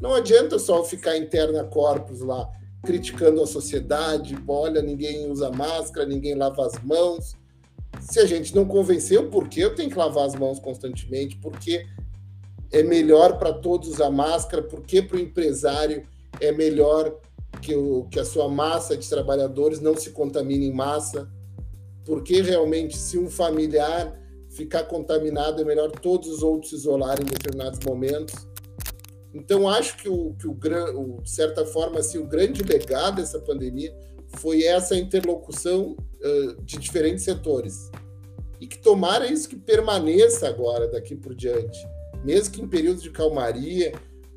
Não 0.00 0.14
adianta 0.14 0.58
só 0.58 0.84
ficar 0.84 1.16
interna 1.16 1.64
corpus 1.64 2.20
lá 2.20 2.48
criticando 2.82 3.42
a 3.42 3.46
sociedade, 3.46 4.38
olha, 4.48 4.80
ninguém 4.80 5.30
usa 5.30 5.50
máscara, 5.50 6.06
ninguém 6.06 6.34
lava 6.34 6.64
as 6.64 6.82
mãos. 6.82 7.36
Se 8.00 8.18
a 8.18 8.26
gente 8.26 8.54
não 8.54 8.64
convenceu, 8.64 9.28
por 9.28 9.48
que 9.48 9.60
eu 9.60 9.74
tenho 9.74 9.90
que 9.90 9.98
lavar 9.98 10.26
as 10.26 10.34
mãos 10.34 10.58
constantemente? 10.58 11.36
Porque 11.36 11.86
é 12.72 12.82
melhor 12.82 13.38
para 13.38 13.52
todos 13.52 14.00
a 14.00 14.10
máscara, 14.10 14.62
porque 14.62 15.02
para 15.02 15.16
o 15.16 15.20
empresário 15.20 16.06
é 16.40 16.52
melhor 16.52 17.14
que, 17.60 17.74
o, 17.74 18.04
que 18.04 18.18
a 18.18 18.24
sua 18.24 18.48
massa 18.48 18.96
de 18.96 19.08
trabalhadores 19.08 19.80
não 19.80 19.96
se 19.96 20.10
contamine 20.10 20.66
em 20.66 20.72
massa, 20.72 21.28
porque 22.04 22.40
realmente, 22.40 22.96
se 22.96 23.18
um 23.18 23.28
familiar 23.28 24.18
ficar 24.48 24.84
contaminado, 24.84 25.62
é 25.62 25.64
melhor 25.64 25.90
todos 25.90 26.28
os 26.28 26.42
outros 26.42 26.70
se 26.70 26.76
isolarem 26.76 27.24
em 27.24 27.30
determinados 27.30 27.80
momentos. 27.84 28.48
Então, 29.32 29.68
acho 29.68 29.96
que, 29.96 30.08
o, 30.08 30.34
que 30.34 30.46
o, 30.46 30.52
o, 30.52 31.22
certa 31.24 31.64
forma, 31.64 32.00
assim, 32.00 32.18
o 32.18 32.26
grande 32.26 32.62
legado 32.62 33.16
dessa 33.16 33.38
pandemia 33.38 33.94
foi 34.38 34.64
essa 34.64 34.96
interlocução 34.96 35.96
uh, 35.96 36.62
de 36.62 36.78
diferentes 36.78 37.24
setores. 37.24 37.90
E 38.60 38.66
que 38.66 38.78
tomara 38.78 39.26
isso 39.26 39.48
que 39.48 39.56
permaneça 39.56 40.48
agora, 40.48 40.86
daqui 40.88 41.16
por 41.16 41.34
diante. 41.34 41.78
Mesmo 42.24 42.52
que 42.52 42.60
em 42.60 42.68
períodos 42.68 43.02
de 43.02 43.10
calmaria, 43.10 43.92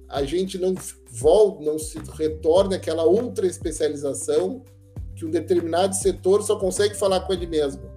a 0.08 0.24
gente 0.24 0.58
não 0.58 0.74
volta, 1.10 1.64
não 1.64 1.78
se 1.78 1.98
retorne 2.16 2.76
àquela 2.76 3.06
ultra 3.06 3.46
especialização 3.46 4.64
que 5.16 5.26
um 5.26 5.30
determinado 5.30 5.96
setor 5.96 6.42
só 6.44 6.58
consegue 6.58 6.96
falar 6.96 7.22
com 7.22 7.34
ele 7.34 7.48
mesmo. 7.48 7.92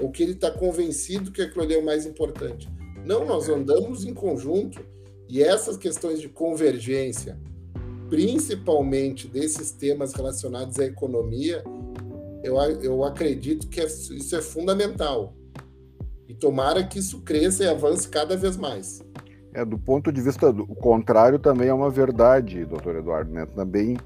Ou 0.00 0.10
que 0.10 0.22
ele 0.22 0.32
está 0.32 0.50
convencido 0.50 1.32
que 1.32 1.42
aquilo 1.42 1.64
ali 1.64 1.74
é 1.74 1.78
o 1.78 1.84
mais 1.84 2.06
importante. 2.06 2.68
Não, 3.04 3.24
nós 3.24 3.48
andamos 3.48 4.04
em 4.04 4.14
conjunto 4.14 4.84
e 5.28 5.42
essas 5.42 5.76
questões 5.76 6.20
de 6.20 6.28
convergência, 6.28 7.38
principalmente 8.12 9.26
desses 9.26 9.70
temas 9.70 10.12
relacionados 10.12 10.78
à 10.78 10.84
economia, 10.84 11.64
eu, 12.44 12.58
eu 12.82 13.04
acredito 13.04 13.66
que 13.68 13.80
é, 13.80 13.86
isso 13.86 14.36
é 14.36 14.42
fundamental. 14.42 15.34
E 16.28 16.34
tomara 16.34 16.84
que 16.84 16.98
isso 16.98 17.22
cresça 17.22 17.64
e 17.64 17.68
avance 17.68 18.06
cada 18.06 18.36
vez 18.36 18.58
mais. 18.58 19.02
É, 19.54 19.64
do 19.64 19.78
ponto 19.78 20.12
de 20.12 20.20
vista 20.20 20.52
do 20.52 20.66
contrário, 20.66 21.38
também 21.38 21.68
é 21.68 21.72
uma 21.72 21.88
verdade, 21.88 22.66
doutor 22.66 22.96
Eduardo. 22.96 23.32
Né? 23.32 23.46
Também, 23.46 23.96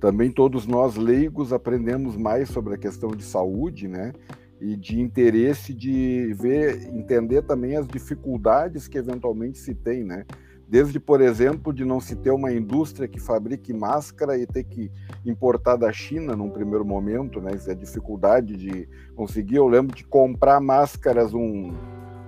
também 0.00 0.30
todos 0.30 0.64
nós 0.64 0.94
leigos 0.94 1.52
aprendemos 1.52 2.16
mais 2.16 2.48
sobre 2.48 2.74
a 2.74 2.78
questão 2.78 3.10
de 3.10 3.24
saúde, 3.24 3.88
né? 3.88 4.12
E 4.60 4.76
de 4.76 5.00
interesse 5.00 5.74
de 5.74 6.32
ver, 6.34 6.88
entender 6.94 7.42
também 7.42 7.76
as 7.76 7.88
dificuldades 7.88 8.86
que 8.86 8.96
eventualmente 8.96 9.58
se 9.58 9.74
tem, 9.74 10.04
né? 10.04 10.24
Desde, 10.68 10.98
por 10.98 11.20
exemplo, 11.20 11.72
de 11.72 11.84
não 11.84 12.00
se 12.00 12.16
ter 12.16 12.32
uma 12.32 12.52
indústria 12.52 13.06
que 13.06 13.20
fabrique 13.20 13.72
máscara 13.72 14.36
e 14.36 14.46
ter 14.46 14.64
que 14.64 14.90
importar 15.24 15.76
da 15.76 15.92
China 15.92 16.34
num 16.34 16.50
primeiro 16.50 16.84
momento, 16.84 17.40
né? 17.40 17.52
A 17.68 17.74
dificuldade 17.74 18.56
de 18.56 18.88
conseguir. 19.14 19.56
Eu 19.56 19.68
lembro 19.68 19.94
de 19.94 20.04
comprar 20.04 20.60
máscaras, 20.60 21.32
um, 21.32 21.72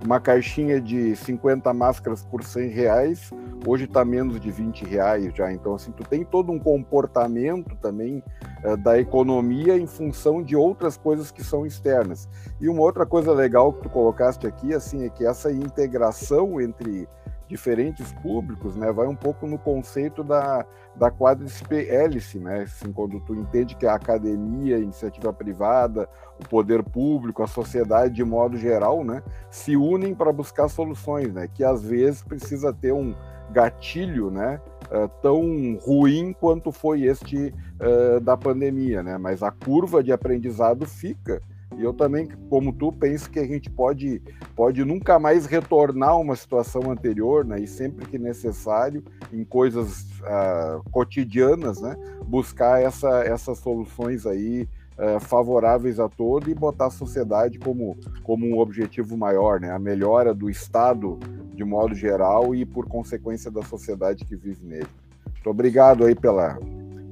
uma 0.04 0.20
caixinha 0.20 0.80
de 0.80 1.16
50 1.16 1.72
máscaras 1.74 2.24
por 2.24 2.44
100 2.44 2.68
reais, 2.68 3.30
hoje 3.66 3.84
está 3.84 4.04
menos 4.04 4.40
de 4.40 4.52
20 4.52 4.84
reais 4.84 5.32
já. 5.34 5.52
Então, 5.52 5.74
assim, 5.74 5.90
tu 5.90 6.04
tem 6.04 6.24
todo 6.24 6.52
um 6.52 6.60
comportamento 6.60 7.74
também 7.76 8.22
uh, 8.64 8.76
da 8.76 9.00
economia 9.00 9.76
em 9.76 9.86
função 9.86 10.42
de 10.42 10.54
outras 10.54 10.96
coisas 10.96 11.32
que 11.32 11.42
são 11.42 11.66
externas. 11.66 12.28
E 12.60 12.68
uma 12.68 12.82
outra 12.82 13.04
coisa 13.04 13.32
legal 13.32 13.72
que 13.72 13.82
tu 13.82 13.88
colocaste 13.88 14.46
aqui, 14.46 14.72
assim, 14.72 15.04
é 15.04 15.08
que 15.08 15.26
essa 15.26 15.50
integração 15.50 16.60
entre 16.60 17.08
diferentes 17.48 18.12
públicos, 18.12 18.76
né, 18.76 18.92
vai 18.92 19.06
um 19.06 19.16
pouco 19.16 19.46
no 19.46 19.58
conceito 19.58 20.22
da, 20.22 20.64
da 20.94 21.10
quádrice 21.10 21.64
hélice, 21.72 22.38
né, 22.38 22.62
assim, 22.62 22.92
quando 22.92 23.18
tu 23.20 23.34
entende 23.34 23.74
que 23.74 23.86
a 23.86 23.94
academia, 23.94 24.76
a 24.76 24.80
iniciativa 24.80 25.32
privada, 25.32 26.08
o 26.38 26.46
poder 26.48 26.82
público, 26.82 27.42
a 27.42 27.46
sociedade 27.46 28.14
de 28.14 28.24
modo 28.24 28.56
geral, 28.56 29.02
né, 29.02 29.22
se 29.50 29.76
unem 29.76 30.14
para 30.14 30.32
buscar 30.32 30.68
soluções, 30.68 31.32
né, 31.32 31.48
que 31.52 31.64
às 31.64 31.82
vezes 31.82 32.22
precisa 32.22 32.72
ter 32.72 32.92
um 32.92 33.14
gatilho, 33.50 34.30
né, 34.30 34.60
uh, 34.92 35.08
tão 35.22 35.78
ruim 35.80 36.34
quanto 36.38 36.70
foi 36.70 37.04
este 37.04 37.54
uh, 37.80 38.20
da 38.20 38.36
pandemia, 38.36 39.02
né, 39.02 39.16
mas 39.16 39.42
a 39.42 39.50
curva 39.50 40.02
de 40.02 40.12
aprendizado 40.12 40.86
fica, 40.86 41.40
e 41.78 41.84
eu 41.84 41.94
também, 41.94 42.28
como 42.50 42.72
tu, 42.72 42.92
penso 42.92 43.30
que 43.30 43.38
a 43.38 43.46
gente 43.46 43.70
pode, 43.70 44.20
pode 44.56 44.84
nunca 44.84 45.16
mais 45.16 45.46
retornar 45.46 46.10
a 46.10 46.16
uma 46.16 46.34
situação 46.34 46.90
anterior, 46.90 47.44
né? 47.44 47.60
E 47.60 47.68
sempre 47.68 48.04
que 48.04 48.18
necessário, 48.18 49.04
em 49.32 49.44
coisas 49.44 50.02
uh, 50.22 50.82
cotidianas, 50.90 51.80
né? 51.80 51.96
Buscar 52.26 52.82
essa, 52.82 53.22
essas 53.22 53.58
soluções 53.58 54.26
aí 54.26 54.68
uh, 54.98 55.20
favoráveis 55.20 56.00
a 56.00 56.08
todo 56.08 56.50
e 56.50 56.54
botar 56.54 56.86
a 56.86 56.90
sociedade 56.90 57.60
como, 57.60 57.96
como 58.24 58.44
um 58.44 58.58
objetivo 58.58 59.16
maior, 59.16 59.60
né? 59.60 59.70
A 59.70 59.78
melhora 59.78 60.34
do 60.34 60.50
Estado 60.50 61.16
de 61.54 61.64
modo 61.64 61.94
geral 61.94 62.56
e, 62.56 62.66
por 62.66 62.88
consequência, 62.88 63.52
da 63.52 63.62
sociedade 63.62 64.24
que 64.24 64.34
vive 64.34 64.66
nele. 64.66 64.88
Muito 65.32 65.48
obrigado 65.48 66.04
aí 66.04 66.14
pela, 66.16 66.58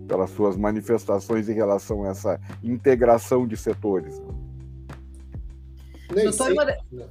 pelas 0.08 0.30
suas 0.30 0.56
manifestações 0.56 1.48
em 1.48 1.52
relação 1.52 2.02
a 2.02 2.08
essa 2.08 2.40
integração 2.64 3.46
de 3.46 3.56
setores. 3.56 4.20
Nem 6.16 6.30
Doutor, 6.30 6.46
sem... 6.46 7.06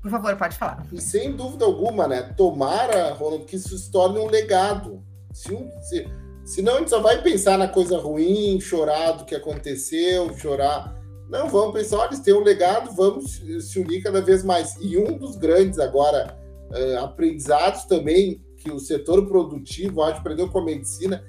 Por 0.00 0.10
favor, 0.10 0.34
pode 0.36 0.56
falar. 0.56 0.86
E 0.90 1.00
sem 1.00 1.36
dúvida 1.36 1.66
alguma, 1.66 2.08
né? 2.08 2.22
Tomara, 2.34 3.12
Ronald, 3.12 3.44
que 3.44 3.56
isso 3.56 3.76
se 3.76 3.90
torne 3.90 4.18
um 4.18 4.26
legado. 4.26 5.04
Se, 5.34 5.52
um, 5.52 5.70
se, 5.82 6.08
senão 6.44 6.76
a 6.76 6.78
gente 6.78 6.90
só 6.90 7.00
vai 7.00 7.22
pensar 7.22 7.58
na 7.58 7.68
coisa 7.68 7.98
ruim, 7.98 8.58
chorar 8.58 9.12
do 9.12 9.26
que 9.26 9.34
aconteceu, 9.34 10.34
chorar. 10.38 10.98
Não, 11.28 11.48
vamos 11.48 11.74
pensar, 11.74 11.98
olha, 11.98 12.16
se 12.16 12.22
tem 12.22 12.34
um 12.34 12.42
legado, 12.42 12.90
vamos 12.96 13.42
se 13.60 13.78
unir 13.78 14.02
cada 14.02 14.22
vez 14.22 14.42
mais. 14.42 14.76
E 14.80 14.96
um 14.96 15.16
dos 15.16 15.36
grandes 15.36 15.78
agora 15.78 16.36
uh, 16.70 17.04
aprendizados 17.04 17.84
também 17.84 18.42
que 18.56 18.70
o 18.70 18.80
setor 18.80 19.26
produtivo, 19.26 20.02
acho, 20.02 20.20
aprendeu 20.20 20.48
com 20.48 20.58
a 20.58 20.64
medicina, 20.64 21.22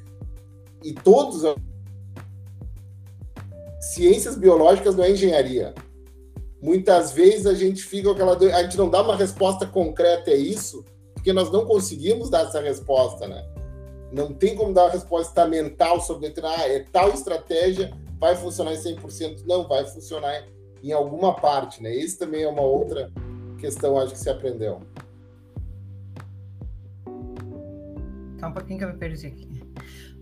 e 0.84 0.94
todos 0.94 1.44
ciências 3.94 4.36
biológicas 4.36 4.96
não 4.96 5.04
é 5.04 5.12
engenharia 5.12 5.74
muitas 6.64 7.12
vezes 7.12 7.46
a 7.46 7.54
gente 7.54 7.84
fica 7.84 8.08
com 8.08 8.14
aquela. 8.14 8.38
A 8.56 8.64
gente 8.64 8.78
não 8.78 8.90
dá 8.90 9.02
uma 9.02 9.18
resposta 9.18 9.68
concreta, 9.68 10.32
é 10.32 10.38
isso, 10.38 10.86
porque 11.14 11.34
nós 11.34 11.52
não 11.52 11.66
conseguimos 11.66 12.30
dar 12.30 12.46
essa 12.46 12.62
resposta, 12.62 13.28
né? 13.28 13.46
Não 14.14 14.34
tem 14.34 14.56
como 14.56 14.74
dar 14.74 14.86
uma 14.86 14.92
resposta 14.92 15.46
mental 15.46 16.00
sobre 16.00 16.34
ah, 16.42 16.70
é 16.70 16.80
tal 16.80 17.10
estratégia, 17.10 17.92
vai 18.18 18.36
funcionar 18.36 18.74
em 18.74 18.78
100%. 18.78 19.44
Não, 19.46 19.68
vai 19.68 19.86
funcionar 19.86 20.46
em 20.82 20.94
alguma 20.94 21.36
parte, 21.36 21.84
né? 21.84 21.94
Isso 21.94 22.18
também 22.18 22.44
é 22.44 22.48
uma 22.48 22.62
outra 22.62 23.12
questão, 23.58 24.00
acho 24.00 24.14
que 24.14 24.20
se 24.20 24.30
aprendeu. 24.30 24.80
Tá 28.38 28.48
um 28.48 28.54
pouquinho 28.54 28.80
que 28.80 28.86
eu 28.86 28.90
me 28.90 28.98
perdi 28.98 29.28
aqui. 29.28 29.53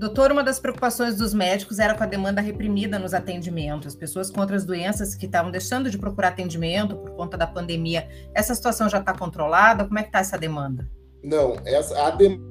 Doutor, 0.02 0.32
uma 0.32 0.44
das 0.44 0.60
preocupações 0.60 1.16
dos 1.16 1.32
médicos 1.32 1.78
era 1.78 1.94
com 1.94 2.02
a 2.02 2.08
demanda 2.08 2.42
reprimida 2.42 2.98
nos 2.98 3.14
atendimentos, 3.14 3.90
as 3.90 3.96
pessoas 3.96 4.32
com 4.32 4.42
outras 4.42 4.66
doenças 4.66 5.14
que 5.14 5.28
estavam 5.28 5.52
deixando 5.52 5.92
de 5.92 5.98
procurar 6.00 6.30
atendimento 6.30 6.96
por 6.96 7.12
conta 7.12 7.38
da 7.38 7.46
pandemia. 7.46 8.10
Essa 8.34 8.56
situação 8.56 8.90
já 8.90 8.98
está 8.98 9.16
controlada? 9.16 9.86
Como 9.86 10.00
é 10.00 10.02
que 10.02 10.08
está 10.08 10.18
essa 10.18 10.40
demanda? 10.40 10.90
Não, 11.24 11.54
essa 11.66 12.08
a 12.08 12.10
demanda 12.10 12.42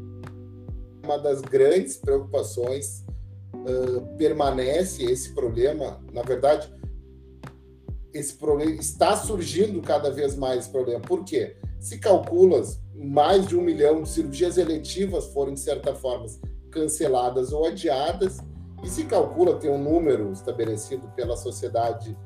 é 1.03 1.07
uma 1.07 1.19
das 1.19 1.41
grandes 1.41 1.97
preocupações. 1.97 3.05
Uh, 3.53 4.17
permanece 4.17 5.03
esse 5.03 5.35
problema. 5.35 6.01
Na 6.13 6.23
verdade, 6.23 6.73
esse 8.15 8.35
problema 8.35 8.71
está 8.81 9.17
surgindo 9.17 9.83
cada 9.83 10.09
vez 10.13 10.37
mais 10.37 10.61
esse 10.61 10.71
problema. 10.71 11.01
Por 11.01 11.25
quê? 11.25 11.57
Se 11.81 11.99
calcula 11.99 12.63
mais 12.95 13.49
de 13.49 13.57
um 13.57 13.61
milhão 13.61 14.05
de 14.05 14.09
cirurgias 14.09 14.57
eletivas 14.57 15.27
foram, 15.33 15.53
de 15.53 15.59
certa 15.59 15.97
forma, 15.97 16.27
canceladas 16.71 17.53
ou 17.53 17.67
adiadas, 17.67 18.39
e 18.83 18.89
se 18.89 19.05
calcula, 19.05 19.57
tem 19.57 19.71
um 19.71 19.83
número 19.83 20.33
estabelecido 20.33 21.07
pela 21.15 21.37
Sociedade 21.37 22.17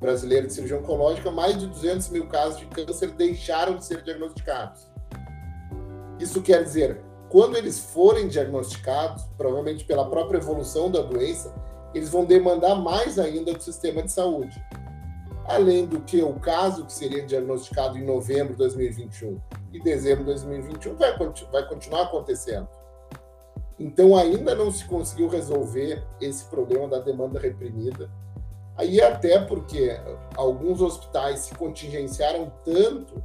Brasileira 0.00 0.46
de 0.46 0.54
Cirurgia 0.54 0.78
Oncológica, 0.78 1.30
mais 1.30 1.58
de 1.58 1.66
200 1.66 2.08
mil 2.10 2.26
casos 2.28 2.58
de 2.58 2.66
câncer 2.66 3.10
deixaram 3.10 3.76
de 3.76 3.84
ser 3.84 4.02
diagnosticados. 4.02 4.88
Isso 6.18 6.40
quer 6.40 6.62
dizer, 6.64 7.00
quando 7.28 7.56
eles 7.56 7.78
forem 7.78 8.28
diagnosticados, 8.28 9.24
provavelmente 9.36 9.84
pela 9.84 10.08
própria 10.08 10.38
evolução 10.38 10.90
da 10.90 11.02
doença, 11.02 11.54
eles 11.94 12.08
vão 12.08 12.24
demandar 12.24 12.76
mais 12.76 13.18
ainda 13.18 13.52
do 13.52 13.62
sistema 13.62 14.02
de 14.02 14.12
saúde. 14.12 14.62
Além 15.46 15.86
do 15.86 16.00
que 16.00 16.22
o 16.22 16.34
caso 16.34 16.84
que 16.84 16.92
seria 16.92 17.24
diagnosticado 17.24 17.98
em 17.98 18.04
novembro 18.04 18.52
de 18.52 18.58
2021 18.58 19.40
e 19.72 19.80
dezembro 19.80 20.24
de 20.24 20.30
2021 20.30 20.94
vai, 20.96 21.16
vai 21.50 21.68
continuar 21.68 22.02
acontecendo. 22.02 22.68
Então, 23.78 24.16
ainda 24.16 24.54
não 24.54 24.70
se 24.70 24.84
conseguiu 24.84 25.28
resolver 25.28 26.04
esse 26.20 26.44
problema 26.46 26.88
da 26.88 26.98
demanda 26.98 27.38
reprimida. 27.38 28.10
Aí, 28.76 29.00
até 29.00 29.38
porque 29.40 29.96
alguns 30.36 30.80
hospitais 30.80 31.40
se 31.40 31.54
contingenciaram 31.54 32.52
tanto 32.64 33.22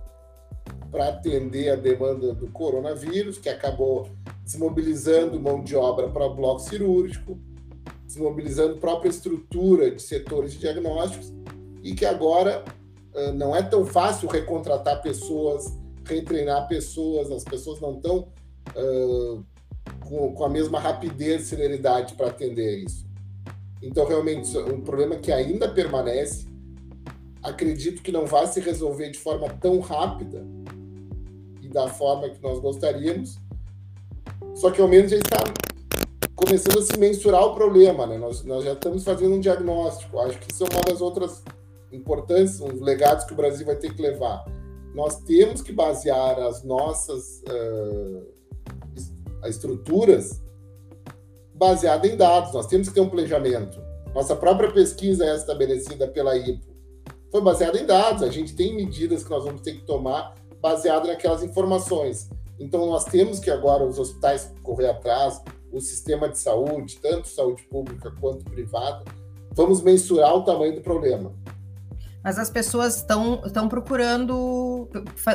para 0.91 1.09
atender 1.09 1.69
a 1.69 1.75
demanda 1.75 2.33
do 2.33 2.51
coronavírus, 2.51 3.39
que 3.39 3.49
acabou 3.49 4.09
desmobilizando 4.43 5.39
mão 5.39 5.63
de 5.63 5.75
obra 5.75 6.07
para 6.09 6.29
bloco 6.29 6.59
cirúrgico, 6.59 7.39
desmobilizando 8.05 8.77
própria 8.77 9.09
estrutura 9.09 9.89
de 9.89 10.01
setores 10.01 10.53
de 10.53 10.59
diagnósticos, 10.59 11.33
e 11.81 11.95
que 11.95 12.05
agora 12.05 12.63
não 13.35 13.55
é 13.55 13.61
tão 13.61 13.85
fácil 13.85 14.27
recontratar 14.27 15.01
pessoas, 15.01 15.65
retreinar 16.05 16.67
pessoas, 16.67 17.31
as 17.31 17.43
pessoas 17.43 17.79
não 17.79 17.95
estão 17.95 18.27
uh, 18.75 19.45
com, 20.07 20.33
com 20.33 20.43
a 20.43 20.49
mesma 20.49 20.79
rapidez 20.79 21.43
e 21.43 21.45
celeridade 21.45 22.13
para 22.15 22.27
atender 22.27 22.83
isso. 22.83 23.05
Então, 23.81 24.07
realmente, 24.07 24.55
é 24.57 24.61
um 24.61 24.81
problema 24.81 25.17
que 25.17 25.31
ainda 25.31 25.67
permanece. 25.67 26.47
Acredito 27.41 28.01
que 28.01 28.11
não 28.11 28.25
vai 28.25 28.47
se 28.47 28.61
resolver 28.61 29.09
de 29.09 29.19
forma 29.19 29.49
tão 29.49 29.79
rápida 29.79 30.45
e 31.61 31.67
da 31.67 31.87
forma 31.87 32.29
que 32.29 32.41
nós 32.41 32.59
gostaríamos. 32.59 33.37
Só 34.55 34.71
que 34.71 34.81
ao 34.81 34.87
menos 34.87 35.11
já 35.11 35.17
está 35.17 35.37
começando 36.35 36.79
a 36.79 36.81
se 36.81 36.97
mensurar 36.97 37.43
o 37.43 37.53
problema, 37.53 38.07
né? 38.07 38.17
Nós, 38.17 38.43
nós 38.43 38.63
já 38.63 38.73
estamos 38.73 39.03
fazendo 39.03 39.35
um 39.35 39.39
diagnóstico. 39.39 40.19
Acho 40.19 40.39
que 40.39 40.51
isso 40.51 40.63
é 40.63 40.67
uma 40.73 40.81
das 40.81 41.01
outras 41.01 41.43
importantes, 41.91 42.59
uns 42.59 42.79
legados 42.79 43.25
que 43.25 43.33
o 43.33 43.35
Brasil 43.35 43.65
vai 43.65 43.75
ter 43.75 43.93
que 43.93 44.01
levar. 44.01 44.45
Nós 44.93 45.19
temos 45.21 45.61
que 45.61 45.71
basear 45.71 46.39
as 46.39 46.63
nossas 46.63 47.41
uh, 47.49 48.32
estruturas 49.49 50.41
baseada 51.55 52.07
em 52.07 52.15
dados. 52.17 52.53
Nós 52.53 52.67
temos 52.67 52.89
que 52.89 52.93
ter 52.93 53.01
um 53.01 53.09
planejamento. 53.09 53.81
Nossa 54.13 54.35
própria 54.35 54.71
pesquisa 54.71 55.25
é 55.25 55.35
estabelecida 55.35 56.07
pela 56.07 56.37
IPO 56.37 56.73
foi 57.33 57.41
baseada 57.41 57.79
em 57.79 57.85
dados. 57.85 58.21
A 58.21 58.29
gente 58.29 58.55
tem 58.55 58.75
medidas 58.75 59.23
que 59.23 59.29
nós 59.31 59.43
vamos 59.43 59.61
ter 59.61 59.73
que 59.73 59.81
tomar 59.81 60.35
baseado 60.61 61.07
naquelas 61.07 61.41
informações. 61.41 62.29
Então, 62.59 62.85
nós 62.85 63.05
temos 63.05 63.39
que 63.39 63.49
agora 63.49 63.83
os 63.83 63.97
hospitais 63.97 64.53
correr 64.61 64.87
atrás, 64.87 65.41
o 65.71 65.81
sistema 65.81 66.29
de 66.29 66.37
saúde, 66.37 66.99
tanto 67.01 67.27
saúde 67.27 67.63
pública 67.63 68.13
quanto 68.21 68.45
privada, 68.45 69.03
vamos 69.51 69.81
mensurar 69.81 70.35
o 70.35 70.43
tamanho 70.43 70.75
do 70.75 70.81
problema. 70.81 71.33
Mas 72.23 72.37
as 72.37 72.51
pessoas 72.51 72.97
estão 72.97 73.67
procurando, 73.67 74.35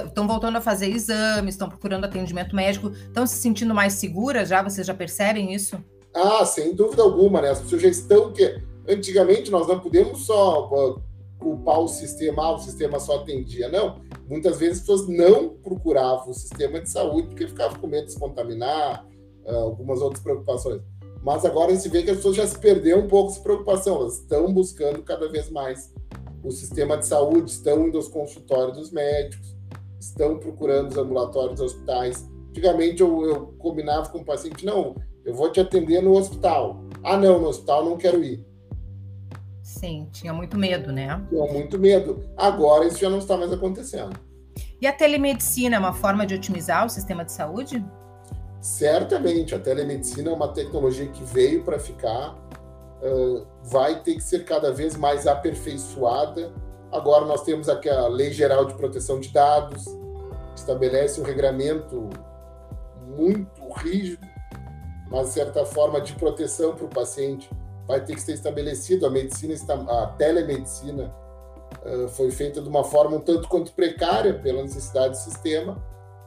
estão 0.07 0.27
voltando 0.27 0.57
a 0.57 0.61
fazer 0.61 0.88
exames, 0.88 1.55
estão 1.55 1.69
procurando 1.69 2.05
atendimento 2.05 2.55
médico, 2.55 2.91
estão 2.91 3.27
se 3.27 3.37
sentindo 3.37 3.75
mais 3.75 3.95
seguras 3.95 4.49
já? 4.49 4.62
Vocês 4.62 4.87
já 4.87 4.95
percebem 4.95 5.53
isso? 5.55 5.77
Ah, 6.15 6.45
sem 6.45 6.75
dúvida 6.75 7.03
alguma, 7.03 7.41
né? 7.41 7.50
As 7.50 7.61
pessoas 7.61 7.83
já 7.83 7.88
estão 7.88 8.33
que 8.33 8.61
antigamente 8.88 9.50
nós 9.50 9.67
não 9.67 9.79
podemos 9.79 10.27
só 10.27 11.00
culpar 11.38 11.81
o 11.81 11.88
sistema, 11.88 12.45
ah, 12.45 12.55
o 12.55 12.59
sistema 12.59 12.99
só 12.99 13.17
atendia. 13.17 13.69
Não, 13.69 14.00
muitas 14.29 14.59
vezes 14.59 14.79
as 14.79 14.81
pessoas 14.81 15.09
não 15.09 15.50
procuravam 15.50 16.31
o 16.31 16.35
sistema 16.35 16.81
de 16.81 16.91
saúde 16.91 17.29
porque 17.29 17.47
ficavam 17.47 17.79
com 17.79 17.87
medo 17.87 18.07
de 18.07 18.12
se 18.12 18.19
contaminar, 18.19 19.07
ah, 19.47 19.55
algumas 19.55 20.00
outras 20.00 20.23
preocupações. 20.23 20.83
Mas 21.23 21.45
agora 21.45 21.73
a 21.73 21.75
gente 21.75 21.88
vê 21.88 22.03
que 22.03 22.11
as 22.11 22.17
pessoas 22.17 22.37
já 22.37 22.47
se 22.47 22.59
perderam 22.59 23.03
um 23.03 23.09
pouco 23.09 23.33
essa 23.33 23.41
preocupação, 23.41 23.97
elas 23.97 24.19
estão 24.19 24.53
buscando 24.53 25.03
cada 25.03 25.29
vez 25.29 25.50
mais 25.50 25.93
o 26.42 26.50
sistema 26.50 26.97
de 26.97 27.07
saúde, 27.07 27.50
estão 27.50 27.87
indo 27.87 27.97
aos 27.97 28.09
consultórios 28.09 28.76
dos 28.76 28.90
médicos, 28.90 29.57
estão 30.00 30.38
procurando 30.38 30.90
os 30.90 30.97
ambulatórios 30.97 31.59
dos 31.59 31.73
hospitais. 31.73 32.28
Antigamente 32.50 33.00
eu, 33.00 33.25
eu 33.26 33.47
combinava 33.59 34.09
com 34.09 34.18
o 34.18 34.25
paciente, 34.25 34.64
não, 34.64 34.95
eu 35.25 35.35
vou 35.35 35.50
te 35.50 35.61
atender 35.61 36.02
no 36.02 36.16
hospital. 36.16 36.83
Ah, 37.02 37.16
não, 37.16 37.40
no 37.40 37.49
hospital 37.49 37.85
não 37.85 37.97
quero 37.97 38.23
ir. 38.23 38.45
Sim, 39.62 40.09
tinha 40.11 40.33
muito 40.33 40.57
medo, 40.57 40.90
né? 40.90 41.23
Tinha 41.28 41.52
muito 41.52 41.78
medo. 41.78 42.25
Agora 42.37 42.87
isso 42.87 42.99
já 42.99 43.11
não 43.11 43.18
está 43.18 43.37
mais 43.37 43.52
acontecendo. 43.52 44.18
E 44.80 44.87
a 44.87 44.92
telemedicina 44.92 45.76
é 45.76 45.78
uma 45.78 45.92
forma 45.92 46.25
de 46.25 46.35
otimizar 46.35 46.87
o 46.87 46.88
sistema 46.88 47.25
de 47.25 47.33
saúde? 47.33 47.85
Certamente, 48.61 49.54
a 49.54 49.59
telemedicina 49.59 50.30
é 50.30 50.33
uma 50.33 50.49
tecnologia 50.49 51.07
que 51.09 51.23
veio 51.23 51.62
para 51.62 51.78
ficar, 51.78 52.35
uh, 53.02 53.47
vai 53.70 54.00
ter 54.00 54.14
que 54.14 54.22
ser 54.22 54.44
cada 54.44 54.72
vez 54.72 54.96
mais 54.96 55.26
aperfeiçoada. 55.26 56.52
Agora 56.90 57.25
nós 57.25 57.42
temos 57.42 57.68
aqui 57.68 57.88
a 57.88 58.08
Lei 58.08 58.32
Geral 58.32 58.64
de 58.64 58.75
Proteção 58.75 59.20
de 59.20 59.28
Dados, 59.28 59.84
que 59.84 60.58
estabelece 60.60 61.20
um 61.20 61.25
regramento 61.25 62.08
muito 63.06 63.72
rígido, 63.76 64.26
mas 65.10 65.28
certa 65.28 65.64
forma 65.64 66.00
de 66.00 66.14
proteção 66.14 66.74
para 66.74 66.85
o 66.85 66.88
paciente 66.88 67.50
vai 67.87 68.04
ter 68.04 68.14
que 68.14 68.20
ser 68.20 68.33
estabelecido. 68.33 69.07
A 69.07 69.11
medicina, 69.11 69.54
a 69.88 70.07
telemedicina 70.07 71.14
foi 72.11 72.31
feita 72.31 72.61
de 72.61 72.68
uma 72.68 72.85
forma 72.85 73.16
um 73.16 73.20
tanto 73.20 73.48
quanto 73.48 73.72
precária 73.72 74.35
pela 74.35 74.62
necessidade 74.62 75.11
do 75.11 75.16
sistema, 75.16 75.83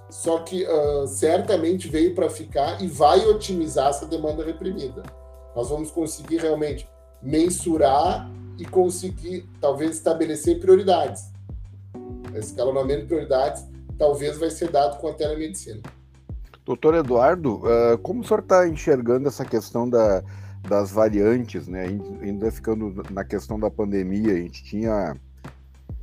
só 0.10 0.40
que 0.40 0.66
uh, 0.66 1.08
certamente 1.08 1.88
veio 1.88 2.14
para 2.14 2.30
ficar 2.30 2.82
e 2.82 2.88
vai 2.88 3.26
otimizar 3.26 3.90
essa 3.90 4.06
demanda 4.06 4.44
reprimida. 4.44 5.04
Nós 5.56 5.70
vamos 5.70 5.90
conseguir 5.90 6.38
realmente 6.38 6.90
mensurar 7.22 8.30
e 8.58 8.66
conseguir, 8.66 9.48
talvez, 9.60 9.92
estabelecer 9.98 10.60
prioridades. 10.60 11.32
Escalonamento 12.36 13.02
de 13.02 13.08
prioridades 13.08 13.66
talvez 13.98 14.38
vai 14.38 14.50
ser 14.50 14.72
dado 14.72 15.00
com 15.00 15.10
a 15.10 15.14
telemedicina. 15.14 15.82
Doutor 16.66 16.96
Eduardo, 16.96 17.58
uh, 17.58 17.98
como 18.02 18.22
o 18.22 18.24
senhor 18.24 18.40
está 18.40 18.68
enxergando 18.68 19.28
essa 19.28 19.44
questão 19.44 19.90
da, 19.90 20.24
das 20.68 20.92
variantes, 20.92 21.68
né? 21.68 21.86
Ainda 22.22 22.52
ficando 22.52 23.04
na 23.12 23.24
questão 23.24 23.60
da 23.60 23.70
pandemia, 23.70 24.34
a 24.34 24.38
gente 24.38 24.64
tinha 24.64 25.16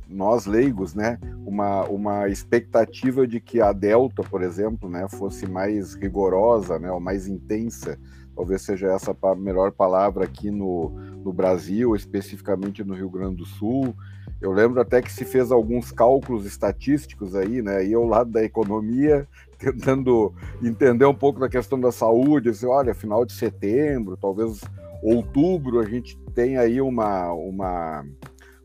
nós 0.09 0.45
leigos, 0.45 0.95
né, 0.95 1.19
uma, 1.45 1.83
uma 1.83 2.27
expectativa 2.27 3.27
de 3.27 3.39
que 3.39 3.61
a 3.61 3.71
delta, 3.71 4.23
por 4.23 4.41
exemplo, 4.41 4.89
né, 4.89 5.07
fosse 5.07 5.45
mais 5.45 5.93
rigorosa, 5.93 6.79
né, 6.79 6.91
ou 6.91 6.99
mais 6.99 7.27
intensa, 7.27 7.95
talvez 8.39 8.61
seja 8.61 8.87
essa 8.87 9.13
a 9.21 9.35
melhor 9.35 9.69
palavra 9.69 10.23
aqui 10.23 10.49
no, 10.49 10.91
no 11.25 11.33
Brasil, 11.33 11.93
especificamente 11.93 12.85
no 12.85 12.93
Rio 12.93 13.09
Grande 13.09 13.35
do 13.35 13.45
Sul. 13.45 13.93
Eu 14.39 14.53
lembro 14.53 14.79
até 14.79 15.01
que 15.01 15.11
se 15.11 15.25
fez 15.25 15.51
alguns 15.51 15.91
cálculos 15.91 16.45
estatísticos 16.45 17.35
aí, 17.35 17.61
né, 17.61 17.85
e 17.85 17.91
eu 17.91 18.05
lado 18.05 18.31
da 18.31 18.41
economia 18.41 19.27
tentando 19.59 20.33
entender 20.63 21.03
um 21.03 21.13
pouco 21.13 21.37
da 21.37 21.49
questão 21.49 21.77
da 21.77 21.91
saúde, 21.91 22.47
assim, 22.47 22.65
olha, 22.65 22.93
final 22.93 23.25
de 23.25 23.33
setembro, 23.33 24.15
talvez 24.15 24.61
outubro, 25.03 25.81
a 25.81 25.85
gente 25.85 26.17
tem 26.33 26.55
aí 26.55 26.79
uma, 26.79 27.33
uma, 27.33 28.05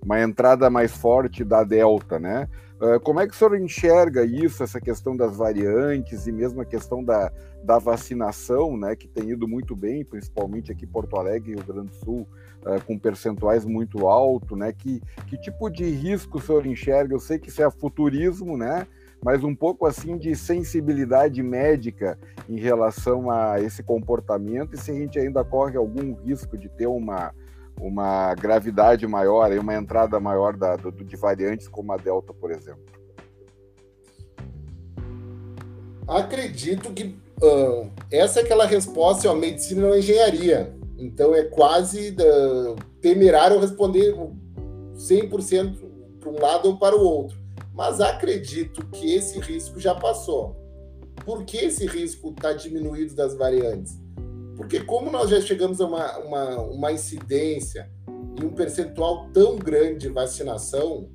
uma 0.01 0.23
entrada 0.23 0.71
mais 0.71 0.97
forte 0.97 1.43
da 1.43 1.65
Delta, 1.65 2.21
né? 2.21 2.49
Uh, 2.85 3.01
como 3.01 3.19
é 3.19 3.27
que 3.27 3.33
o 3.33 3.37
senhor 3.37 3.59
enxerga 3.59 4.27
isso, 4.27 4.63
essa 4.63 4.79
questão 4.79 5.17
das 5.17 5.35
variantes 5.35 6.27
e 6.27 6.33
mesmo 6.33 6.61
a 6.61 6.67
questão 6.67 7.03
da, 7.03 7.33
da 7.63 7.79
vacinação, 7.79 8.77
né, 8.77 8.95
que 8.95 9.09
tem 9.09 9.31
ido 9.31 9.49
muito 9.49 9.75
bem, 9.75 10.05
principalmente 10.05 10.71
aqui 10.71 10.85
em 10.85 10.89
Porto 10.89 11.17
Alegre 11.17 11.53
e 11.53 11.55
Rio 11.55 11.65
Grande 11.65 11.89
do 11.89 11.95
Sul, 11.95 12.29
uh, 12.61 12.85
com 12.85 12.99
percentuais 12.99 13.65
muito 13.65 14.07
altos, 14.07 14.59
né? 14.59 14.71
Que, 14.71 15.01
que 15.27 15.39
tipo 15.39 15.71
de 15.71 15.85
risco 15.85 16.37
o 16.37 16.41
senhor 16.43 16.67
enxerga? 16.67 17.15
Eu 17.15 17.21
sei 17.21 17.39
que 17.39 17.49
isso 17.49 17.63
é 17.63 17.71
futurismo, 17.71 18.59
né? 18.59 18.87
mas 19.25 19.43
um 19.43 19.55
pouco 19.55 19.87
assim 19.87 20.19
de 20.19 20.37
sensibilidade 20.37 21.43
médica 21.43 22.19
em 22.47 22.61
relação 22.61 23.31
a 23.31 23.59
esse 23.59 23.83
comportamento 23.83 24.75
e 24.75 24.79
se 24.79 24.91
a 24.91 24.95
gente 24.95 25.19
ainda 25.19 25.43
corre 25.43 25.79
algum 25.79 26.13
risco 26.13 26.59
de 26.59 26.69
ter 26.69 26.87
uma, 26.87 27.35
uma 27.81 28.35
gravidade 28.35 29.07
maior, 29.07 29.51
uma 29.53 29.75
entrada 29.75 30.19
maior 30.19 30.57
da, 30.57 30.77
do, 30.77 30.91
de 30.91 31.17
variantes 31.17 31.69
como 31.69 31.93
a 31.93 31.97
Delta, 31.97 32.33
por 32.33 32.51
exemplo. 32.51 32.85
Acredito 36.07 36.93
que 36.93 37.17
uh, 37.43 37.91
essa 38.11 38.41
é 38.41 38.43
aquela 38.43 38.67
resposta, 38.67 39.31
a 39.31 39.35
medicina 39.35 39.83
não 39.83 39.95
é 39.95 39.99
engenharia. 39.99 40.75
Então 40.99 41.35
é 41.35 41.45
quase 41.45 42.11
uh, 42.11 42.77
temerário 43.01 43.59
responder 43.59 44.15
100% 44.95 45.77
para 46.21 46.31
um 46.31 46.41
lado 46.41 46.69
ou 46.69 46.79
para 46.79 46.95
o 46.95 47.01
outro 47.01 47.45
mas 47.75 48.01
acredito 48.01 48.87
que 48.87 49.13
esse 49.13 49.41
risco 49.41 49.81
já 49.81 49.95
passou. 49.95 50.57
Por 51.25 51.45
que 51.45 51.57
esse 51.57 51.87
risco 51.87 52.31
está 52.31 52.53
diminuído 52.53 53.15
das 53.15 53.35
variantes? 53.35 53.99
Porque 54.57 54.81
como 54.81 55.11
nós 55.11 55.31
já 55.31 55.41
chegamos 55.41 55.81
a 55.81 55.87
uma, 55.87 56.19
uma, 56.19 56.61
uma 56.61 56.93
incidência 56.93 57.91
e 58.41 58.45
um 58.45 58.51
percentual 58.51 59.29
tão 59.33 59.57
grande 59.57 60.01
de 60.01 60.09
vacinação, 60.09 61.09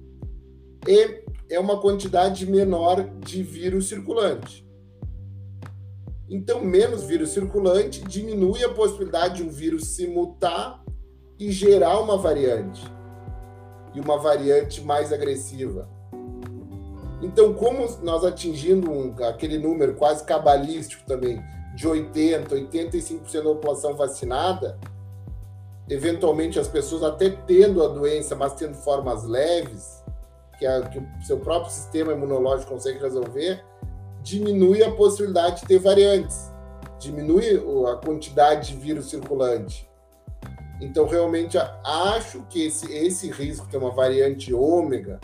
é, 0.88 1.24
é 1.50 1.60
uma 1.60 1.80
quantidade 1.80 2.46
menor 2.46 3.10
de 3.20 3.44
vírus 3.44 3.88
circulante. 3.88 4.68
Então, 6.30 6.64
menos 6.64 7.04
vírus 7.04 7.32
circulante 7.32 8.04
diminui 8.04 8.64
a 8.64 8.70
possibilidade 8.70 9.38
de 9.38 9.44
um 9.44 9.50
vírus 9.50 9.88
se 9.88 10.06
mutar 10.06 10.84
e 11.40 11.52
gerar 11.52 12.00
uma 12.00 12.18
variante. 12.18 12.84
E 13.96 14.00
uma 14.00 14.18
variante 14.20 14.82
mais 14.82 15.12
agressiva. 15.12 15.90
Então, 17.22 17.54
como 17.54 17.86
nós 18.04 18.24
atingindo 18.24 18.92
um, 18.92 19.16
aquele 19.26 19.58
número 19.58 19.96
quase 19.96 20.24
cabalístico 20.24 21.04
também, 21.06 21.42
de 21.80 21.88
80%, 21.88 22.50
85% 22.50 23.34
da 23.36 23.42
população 23.42 23.96
vacinada, 23.96 24.78
eventualmente 25.90 26.60
as 26.60 26.68
pessoas 26.68 27.04
até 27.04 27.30
tendo 27.30 27.82
a 27.82 27.88
doença, 27.88 28.36
mas 28.36 28.54
tendo 28.54 28.74
formas 28.74 29.24
leves, 29.24 30.04
que, 30.58 30.66
a, 30.68 30.82
que 30.82 31.00
o 31.00 31.08
seu 31.26 31.40
próprio 31.40 31.72
sistema 31.72 32.12
imunológico 32.12 32.74
consegue 32.74 33.00
resolver, 33.00 33.64
diminui 34.22 34.84
a 34.84 34.92
possibilidade 34.92 35.62
de 35.62 35.68
ter 35.68 35.80
variantes, 35.80 36.52
diminui 37.00 37.46
a 37.90 37.96
quantidade 37.96 38.74
de 38.74 38.76
vírus 38.76 39.10
circulante. 39.10 39.90
Então, 40.82 41.08
realmente, 41.08 41.58
acho 41.86 42.42
que 42.50 42.66
esse, 42.66 42.92
esse 42.92 43.32
risco 43.32 43.66
de 43.68 43.72
ter 43.72 43.78
uma 43.78 43.92
variante 43.92 44.54
ômega, 44.54 45.18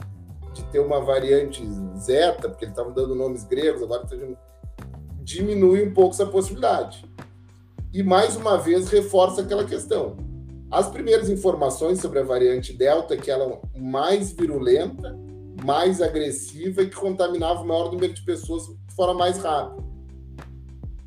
de 0.53 0.63
ter 0.67 0.79
uma 0.79 1.01
variante 1.01 1.67
zeta, 1.97 2.47
porque 2.47 2.63
ele 2.63 2.71
estava 2.71 2.91
dando 2.91 3.13
nomes 3.13 3.43
gregos, 3.43 3.83
agora 3.83 4.07
tá 4.07 4.15
diminui 5.25 5.83
um 5.83 5.91
pouco 5.91 6.13
essa 6.13 6.25
possibilidade. 6.25 7.03
e 7.91 8.03
mais 8.03 8.35
uma 8.35 8.57
vez 8.57 8.89
reforça 8.89 9.41
aquela 9.41 9.63
questão. 9.63 10.17
As 10.69 10.89
primeiras 10.89 11.29
informações 11.29 12.01
sobre 12.01 12.19
a 12.19 12.23
variante 12.23 12.73
Delta 12.73 13.15
que 13.15 13.31
ela 13.31 13.59
é 13.73 13.79
mais 13.79 14.33
virulenta, 14.33 15.17
mais 15.63 16.01
agressiva 16.01 16.81
e 16.81 16.89
que 16.89 16.95
contaminava 16.95 17.61
o 17.61 17.65
maior 17.65 17.89
número 17.91 18.13
de 18.13 18.21
pessoas 18.23 18.63
de 18.63 18.93
forma 18.93 19.13
mais 19.13 19.37
rápida. 19.37 19.81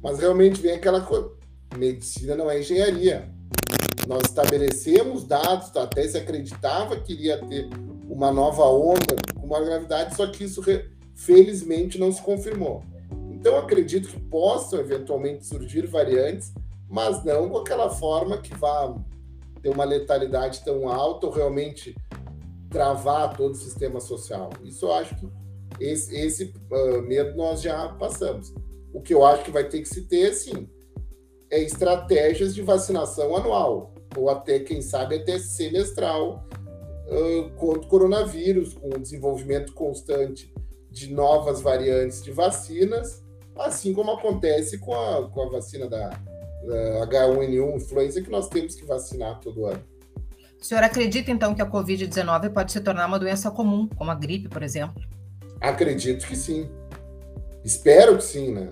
Mas 0.03 0.19
realmente 0.19 0.63
vem 0.63 0.73
aquela 0.73 1.03
coisa. 1.03 1.31
Medicina 1.77 2.35
não 2.35 2.51
é 2.51 2.59
engenharia. 2.59 3.29
Nós 4.07 4.23
estabelecemos 4.25 5.25
dados, 5.25 5.77
até 5.77 6.09
se 6.09 6.17
acreditava 6.17 6.97
que 6.97 7.13
iria 7.13 7.37
ter 7.47 7.69
uma 8.09 8.33
nova 8.33 8.65
onda 8.65 9.15
com 9.39 9.47
uma 9.47 9.61
gravidade, 9.61 10.17
só 10.17 10.27
que 10.27 10.45
isso 10.45 10.63
felizmente 11.15 11.99
não 11.99 12.11
se 12.11 12.23
confirmou. 12.23 12.83
Então 13.39 13.57
acredito 13.57 14.09
que 14.09 14.19
possam 14.19 14.81
eventualmente 14.81 15.47
surgir 15.47 15.87
variantes, 15.87 16.53
mas 16.89 17.25
não 17.25 17.49
com 17.49 17.59
aquela 17.59 17.89
forma 17.89 18.39
que 18.39 18.53
vá 18.55 18.95
ter 19.63 19.69
uma 19.69 19.85
letalidade 19.85 20.65
tão 20.65 20.89
alta 20.89 21.27
ou 21.27 21.33
realmente 21.33 21.95
travar 22.69 23.37
todo 23.37 23.53
o 23.53 23.57
sistema 23.57 24.01
social. 24.01 24.51
Isso 24.65 24.87
eu 24.87 24.93
acho 24.93 25.15
que 25.15 25.29
esse, 25.81 26.17
esse 26.17 26.53
uh, 26.71 27.01
medo 27.03 27.37
nós 27.37 27.63
já 27.63 27.89
passamos. 27.91 28.53
O 28.93 29.01
que 29.01 29.15
eu 29.15 29.25
acho 29.25 29.45
que 29.45 29.51
vai 29.53 29.69
ter 29.69 29.83
que 29.83 29.89
se 29.89 30.03
ter, 30.03 30.33
sim, 30.33 30.69
é 31.51 31.63
estratégias 31.63 32.55
de 32.55 32.63
vacinação 32.63 33.37
anual, 33.37 33.95
ou 34.17 34.29
até, 34.29 34.59
quem 34.59 34.83
sabe, 34.83 35.17
até 35.17 35.39
semestral 35.39 36.45
uh, 37.07 37.51
contra 37.57 37.83
o 37.83 37.87
coronavírus, 37.87 38.75
com 38.75 38.89
o 38.89 38.99
desenvolvimento 38.99 39.73
constante 39.73 40.53
de 40.91 41.13
novas 41.13 41.61
variantes 41.61 42.23
de 42.23 42.33
vacinas, 42.33 43.23
assim 43.59 43.93
como 43.93 44.13
acontece 44.13 44.79
com 44.79 44.95
a, 44.95 45.29
com 45.29 45.43
a 45.43 45.49
vacina 45.51 45.89
da, 45.89 46.09
da 46.09 47.07
H1N1 47.07 47.77
influenza, 47.77 48.23
que 48.23 48.31
nós 48.31 48.49
temos 48.49 48.75
que 48.75 48.85
vacinar 48.85 49.41
todo 49.41 49.67
ano. 49.67 49.83
O 50.61 50.65
senhor 50.65 50.83
acredita, 50.83 51.31
então, 51.31 51.55
que 51.55 51.63
a 51.63 51.71
Covid-19 51.71 52.53
pode 52.53 52.73
se 52.73 52.81
tornar 52.81 53.07
uma 53.07 53.19
doença 53.19 53.51
comum, 53.51 53.89
como 53.97 54.11
a 54.11 54.15
gripe, 54.15 54.49
por 54.49 54.63
exemplo? 54.63 55.01
Acredito 55.61 56.27
que 56.27 56.37
sim. 56.37 56.69
Espero 57.65 58.17
que 58.17 58.25
sim, 58.25 58.53
né? 58.53 58.71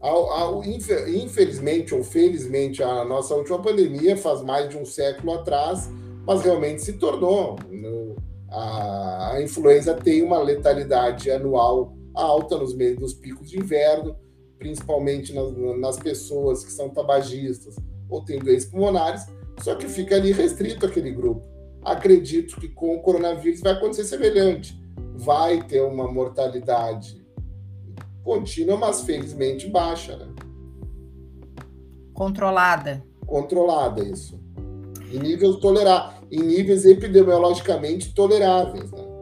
Ao, 0.00 0.30
ao, 0.30 0.64
infelizmente 0.64 1.94
ou 1.94 2.04
felizmente, 2.04 2.82
a 2.82 3.04
nossa 3.06 3.34
última 3.34 3.60
pandemia 3.62 4.16
faz 4.18 4.42
mais 4.42 4.68
de 4.68 4.76
um 4.76 4.84
século 4.84 5.32
atrás, 5.32 5.88
mas 6.26 6.42
realmente 6.42 6.82
se 6.82 6.94
tornou. 6.94 7.58
No, 7.70 8.14
a, 8.50 9.32
a 9.32 9.42
influenza 9.42 9.94
tem 9.94 10.22
uma 10.22 10.38
letalidade 10.38 11.30
anual 11.30 11.96
alta 12.14 12.56
nos 12.56 12.74
meios 12.74 12.98
dos 12.98 13.14
picos 13.14 13.50
de 13.50 13.58
inverno, 13.58 14.16
principalmente 14.58 15.32
nas, 15.32 15.52
nas 15.78 15.98
pessoas 15.98 16.64
que 16.64 16.72
são 16.72 16.88
tabagistas 16.88 17.76
ou 18.08 18.24
têm 18.24 18.38
doenças 18.38 18.70
pulmonares, 18.70 19.26
só 19.60 19.74
que 19.74 19.86
fica 19.86 20.16
ali 20.16 20.32
restrito 20.32 20.86
aquele 20.86 21.10
grupo. 21.10 21.42
Acredito 21.82 22.58
que 22.60 22.68
com 22.68 22.96
o 22.96 23.02
coronavírus 23.02 23.60
vai 23.60 23.72
acontecer 23.72 24.04
semelhante. 24.04 24.80
Vai 25.16 25.62
ter 25.62 25.82
uma 25.82 26.10
mortalidade 26.10 27.22
contínua, 28.22 28.76
mas 28.76 29.02
felizmente 29.02 29.68
baixa, 29.68 30.16
né? 30.16 30.26
Controlada. 32.14 33.04
Controlada, 33.26 34.02
isso. 34.02 34.40
Em 35.12 35.18
níveis 35.18 35.56
tolerar, 35.56 36.22
em 36.30 36.40
níveis 36.40 36.84
epidemiologicamente 36.84 38.14
toleráveis, 38.14 38.90
né? 38.90 39.13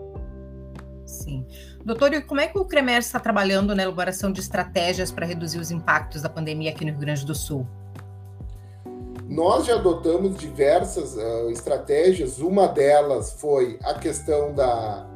Sim. 1.23 1.47
Doutor, 1.85 2.13
e 2.13 2.21
como 2.21 2.41
é 2.41 2.47
que 2.47 2.59
o 2.59 2.65
CREMER 2.65 2.99
está 2.99 3.19
trabalhando 3.21 3.75
na 3.75 3.83
elaboração 3.83 4.33
de 4.33 4.41
estratégias 4.41 5.11
para 5.11 5.27
reduzir 5.27 5.59
os 5.59 5.71
impactos 5.71 6.23
da 6.23 6.29
pandemia 6.29 6.71
aqui 6.71 6.85
no 6.85 6.91
Rio 6.93 7.01
Grande 7.01 7.25
do 7.25 7.35
Sul? 7.35 7.67
Nós 9.29 9.67
já 9.67 9.77
adotamos 9.77 10.37
diversas 10.37 11.17
uh, 11.17 11.51
estratégias. 11.51 12.39
Uma 12.39 12.69
delas 12.69 13.33
foi 13.33 13.79
a 13.83 13.95
questão 13.95 14.53
da 14.53 15.07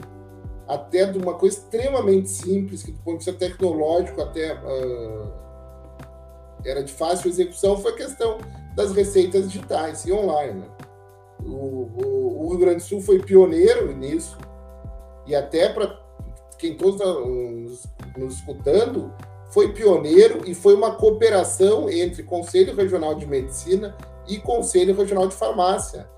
até 0.66 1.04
de 1.06 1.18
uma 1.18 1.34
coisa 1.34 1.58
extremamente 1.58 2.28
simples, 2.28 2.82
que 2.82 2.90
do 2.90 2.98
ponto 2.98 3.18
de 3.20 3.24
vista 3.24 3.32
tecnológico 3.32 4.20
até 4.20 4.54
uh, 4.54 5.32
era 6.64 6.82
de 6.82 6.92
fácil 6.92 7.28
execução, 7.28 7.76
foi 7.78 7.92
a 7.92 7.96
questão 7.96 8.38
das 8.74 8.92
receitas 8.92 9.50
digitais 9.50 10.04
e 10.04 10.12
online. 10.12 10.60
Né? 10.60 10.68
O, 11.44 11.50
o, 11.50 12.44
o, 12.44 12.48
Rio 12.50 12.58
Grande 12.58 12.76
do 12.76 12.82
Sul 12.82 13.00
foi 13.00 13.20
pioneiro 13.20 13.96
nisso, 13.96 14.36
e 15.26 15.34
até 15.34 15.68
para 15.68 16.00
quem 16.58 16.76
todos 16.76 17.00
nos, 17.00 17.86
nos 18.16 18.34
escutando, 18.34 19.12
foi 19.50 19.72
pioneiro 19.72 20.48
e 20.48 20.54
foi 20.54 20.74
uma 20.74 20.94
cooperação 20.96 21.88
entre 21.90 22.22
Conselho 22.22 22.74
Regional 22.74 23.14
de 23.14 23.26
Medicina 23.26 23.96
e 24.28 24.38
Conselho 24.38 24.94
Regional 24.94 25.28
de 25.28 25.34
Farmácia. 25.34 26.08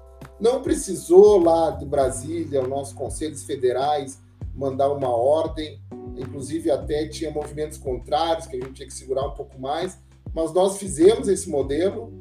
Não 0.40 0.62
precisou 0.62 1.42
lá 1.42 1.70
de 1.70 1.84
Brasília, 1.84 2.62
os 2.62 2.68
nossos 2.68 2.94
conselhos 2.94 3.44
federais, 3.44 4.20
mandar 4.54 4.90
uma 4.90 5.08
ordem, 5.08 5.80
inclusive 6.16 6.70
até 6.70 7.06
tinha 7.06 7.30
movimentos 7.30 7.78
contrários 7.78 8.46
que 8.46 8.56
a 8.56 8.60
gente 8.60 8.74
tinha 8.74 8.88
que 8.88 8.94
segurar 8.94 9.26
um 9.26 9.32
pouco 9.32 9.60
mais, 9.60 9.98
mas 10.34 10.52
nós 10.52 10.78
fizemos 10.78 11.28
esse 11.28 11.48
modelo, 11.48 12.12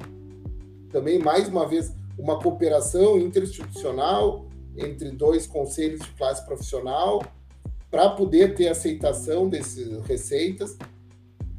também 0.91 1.19
mais 1.19 1.47
uma 1.47 1.67
vez 1.67 1.93
uma 2.17 2.39
cooperação 2.39 3.17
interinstitucional 3.17 4.46
entre 4.77 5.11
dois 5.11 5.47
conselhos 5.47 6.01
de 6.01 6.11
classe 6.11 6.45
profissional 6.45 7.21
para 7.89 8.09
poder 8.09 8.55
ter 8.55 8.67
aceitação 8.67 9.49
dessas 9.49 10.05
receitas. 10.05 10.77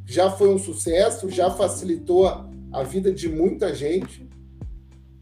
Já 0.07 0.31
foi 0.31 0.49
um 0.49 0.59
sucesso, 0.59 1.29
já 1.29 1.51
facilitou 1.51 2.27
a 2.27 2.83
vida 2.83 3.13
de 3.13 3.29
muita 3.29 3.75
gente. 3.75 4.29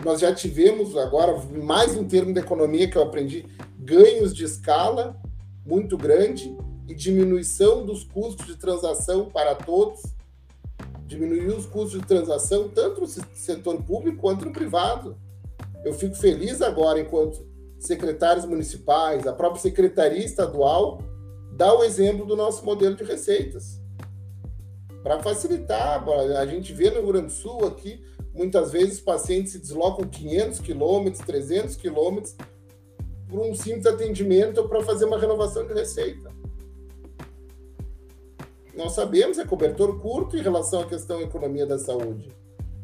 Nós 0.05 0.21
já 0.21 0.35
tivemos 0.35 0.97
agora, 0.97 1.37
mais 1.63 1.97
em 1.97 2.05
termos 2.05 2.35
de 2.35 2.41
economia 2.41 2.89
que 2.89 2.97
eu 2.97 3.03
aprendi, 3.03 3.47
ganhos 3.79 4.35
de 4.35 4.45
escala 4.45 5.21
muito 5.65 5.97
grande 5.97 6.57
e 6.87 6.95
diminuição 6.95 7.85
dos 7.85 8.05
custos 8.05 8.47
de 8.47 8.57
transação 8.57 9.27
para 9.27 9.55
todos, 9.55 10.03
diminuir 11.07 11.49
os 11.49 11.67
custos 11.67 12.01
de 12.01 12.07
transação 12.07 12.69
tanto 12.69 13.01
no 13.01 13.07
setor 13.07 13.83
público 13.83 14.19
quanto 14.19 14.45
no 14.45 14.53
privado. 14.53 15.17
Eu 15.85 15.93
fico 15.95 16.15
feliz 16.15 16.63
agora, 16.63 17.01
enquanto 17.01 17.47
secretários 17.87 18.45
municipais, 18.45 19.27
a 19.27 19.33
própria 19.33 19.61
secretaria 19.61 20.25
estadual, 20.25 21.01
dá 21.53 21.73
o 21.73 21.83
exemplo 21.83 22.27
do 22.27 22.37
nosso 22.37 22.65
modelo 22.65 22.95
de 22.95 23.05
receitas. 23.05 23.81
Para 25.03 25.23
facilitar, 25.23 26.05
a 26.39 26.47
gente 26.47 26.73
vê 26.73 26.91
no 26.91 27.01
Rio 27.01 27.13
Grande 27.13 27.27
do 27.27 27.33
Sul 27.33 27.67
aqui, 27.67 28.05
muitas 28.35 28.73
vezes 28.73 29.01
pacientes 29.01 29.53
se 29.53 29.59
deslocam 29.59 30.07
500 30.07 30.61
quilômetros, 30.61 31.25
300 31.25 31.77
quilômetros 31.77 32.37
por 33.29 33.41
um 33.41 33.55
simples 33.55 33.87
atendimento 33.87 34.69
para 34.69 34.83
fazer 34.83 35.05
uma 35.05 35.19
renovação 35.19 35.67
de 35.67 35.75
receita. 35.75 36.31
Nós 38.75 38.93
sabemos, 38.93 39.39
é 39.39 39.45
cobertor 39.45 39.99
curto 40.01 40.37
em 40.37 40.43
relação 40.43 40.83
à 40.83 40.87
questão 40.87 41.19
da 41.19 41.25
economia 41.25 41.65
da 41.65 41.79
saúde. 41.79 42.29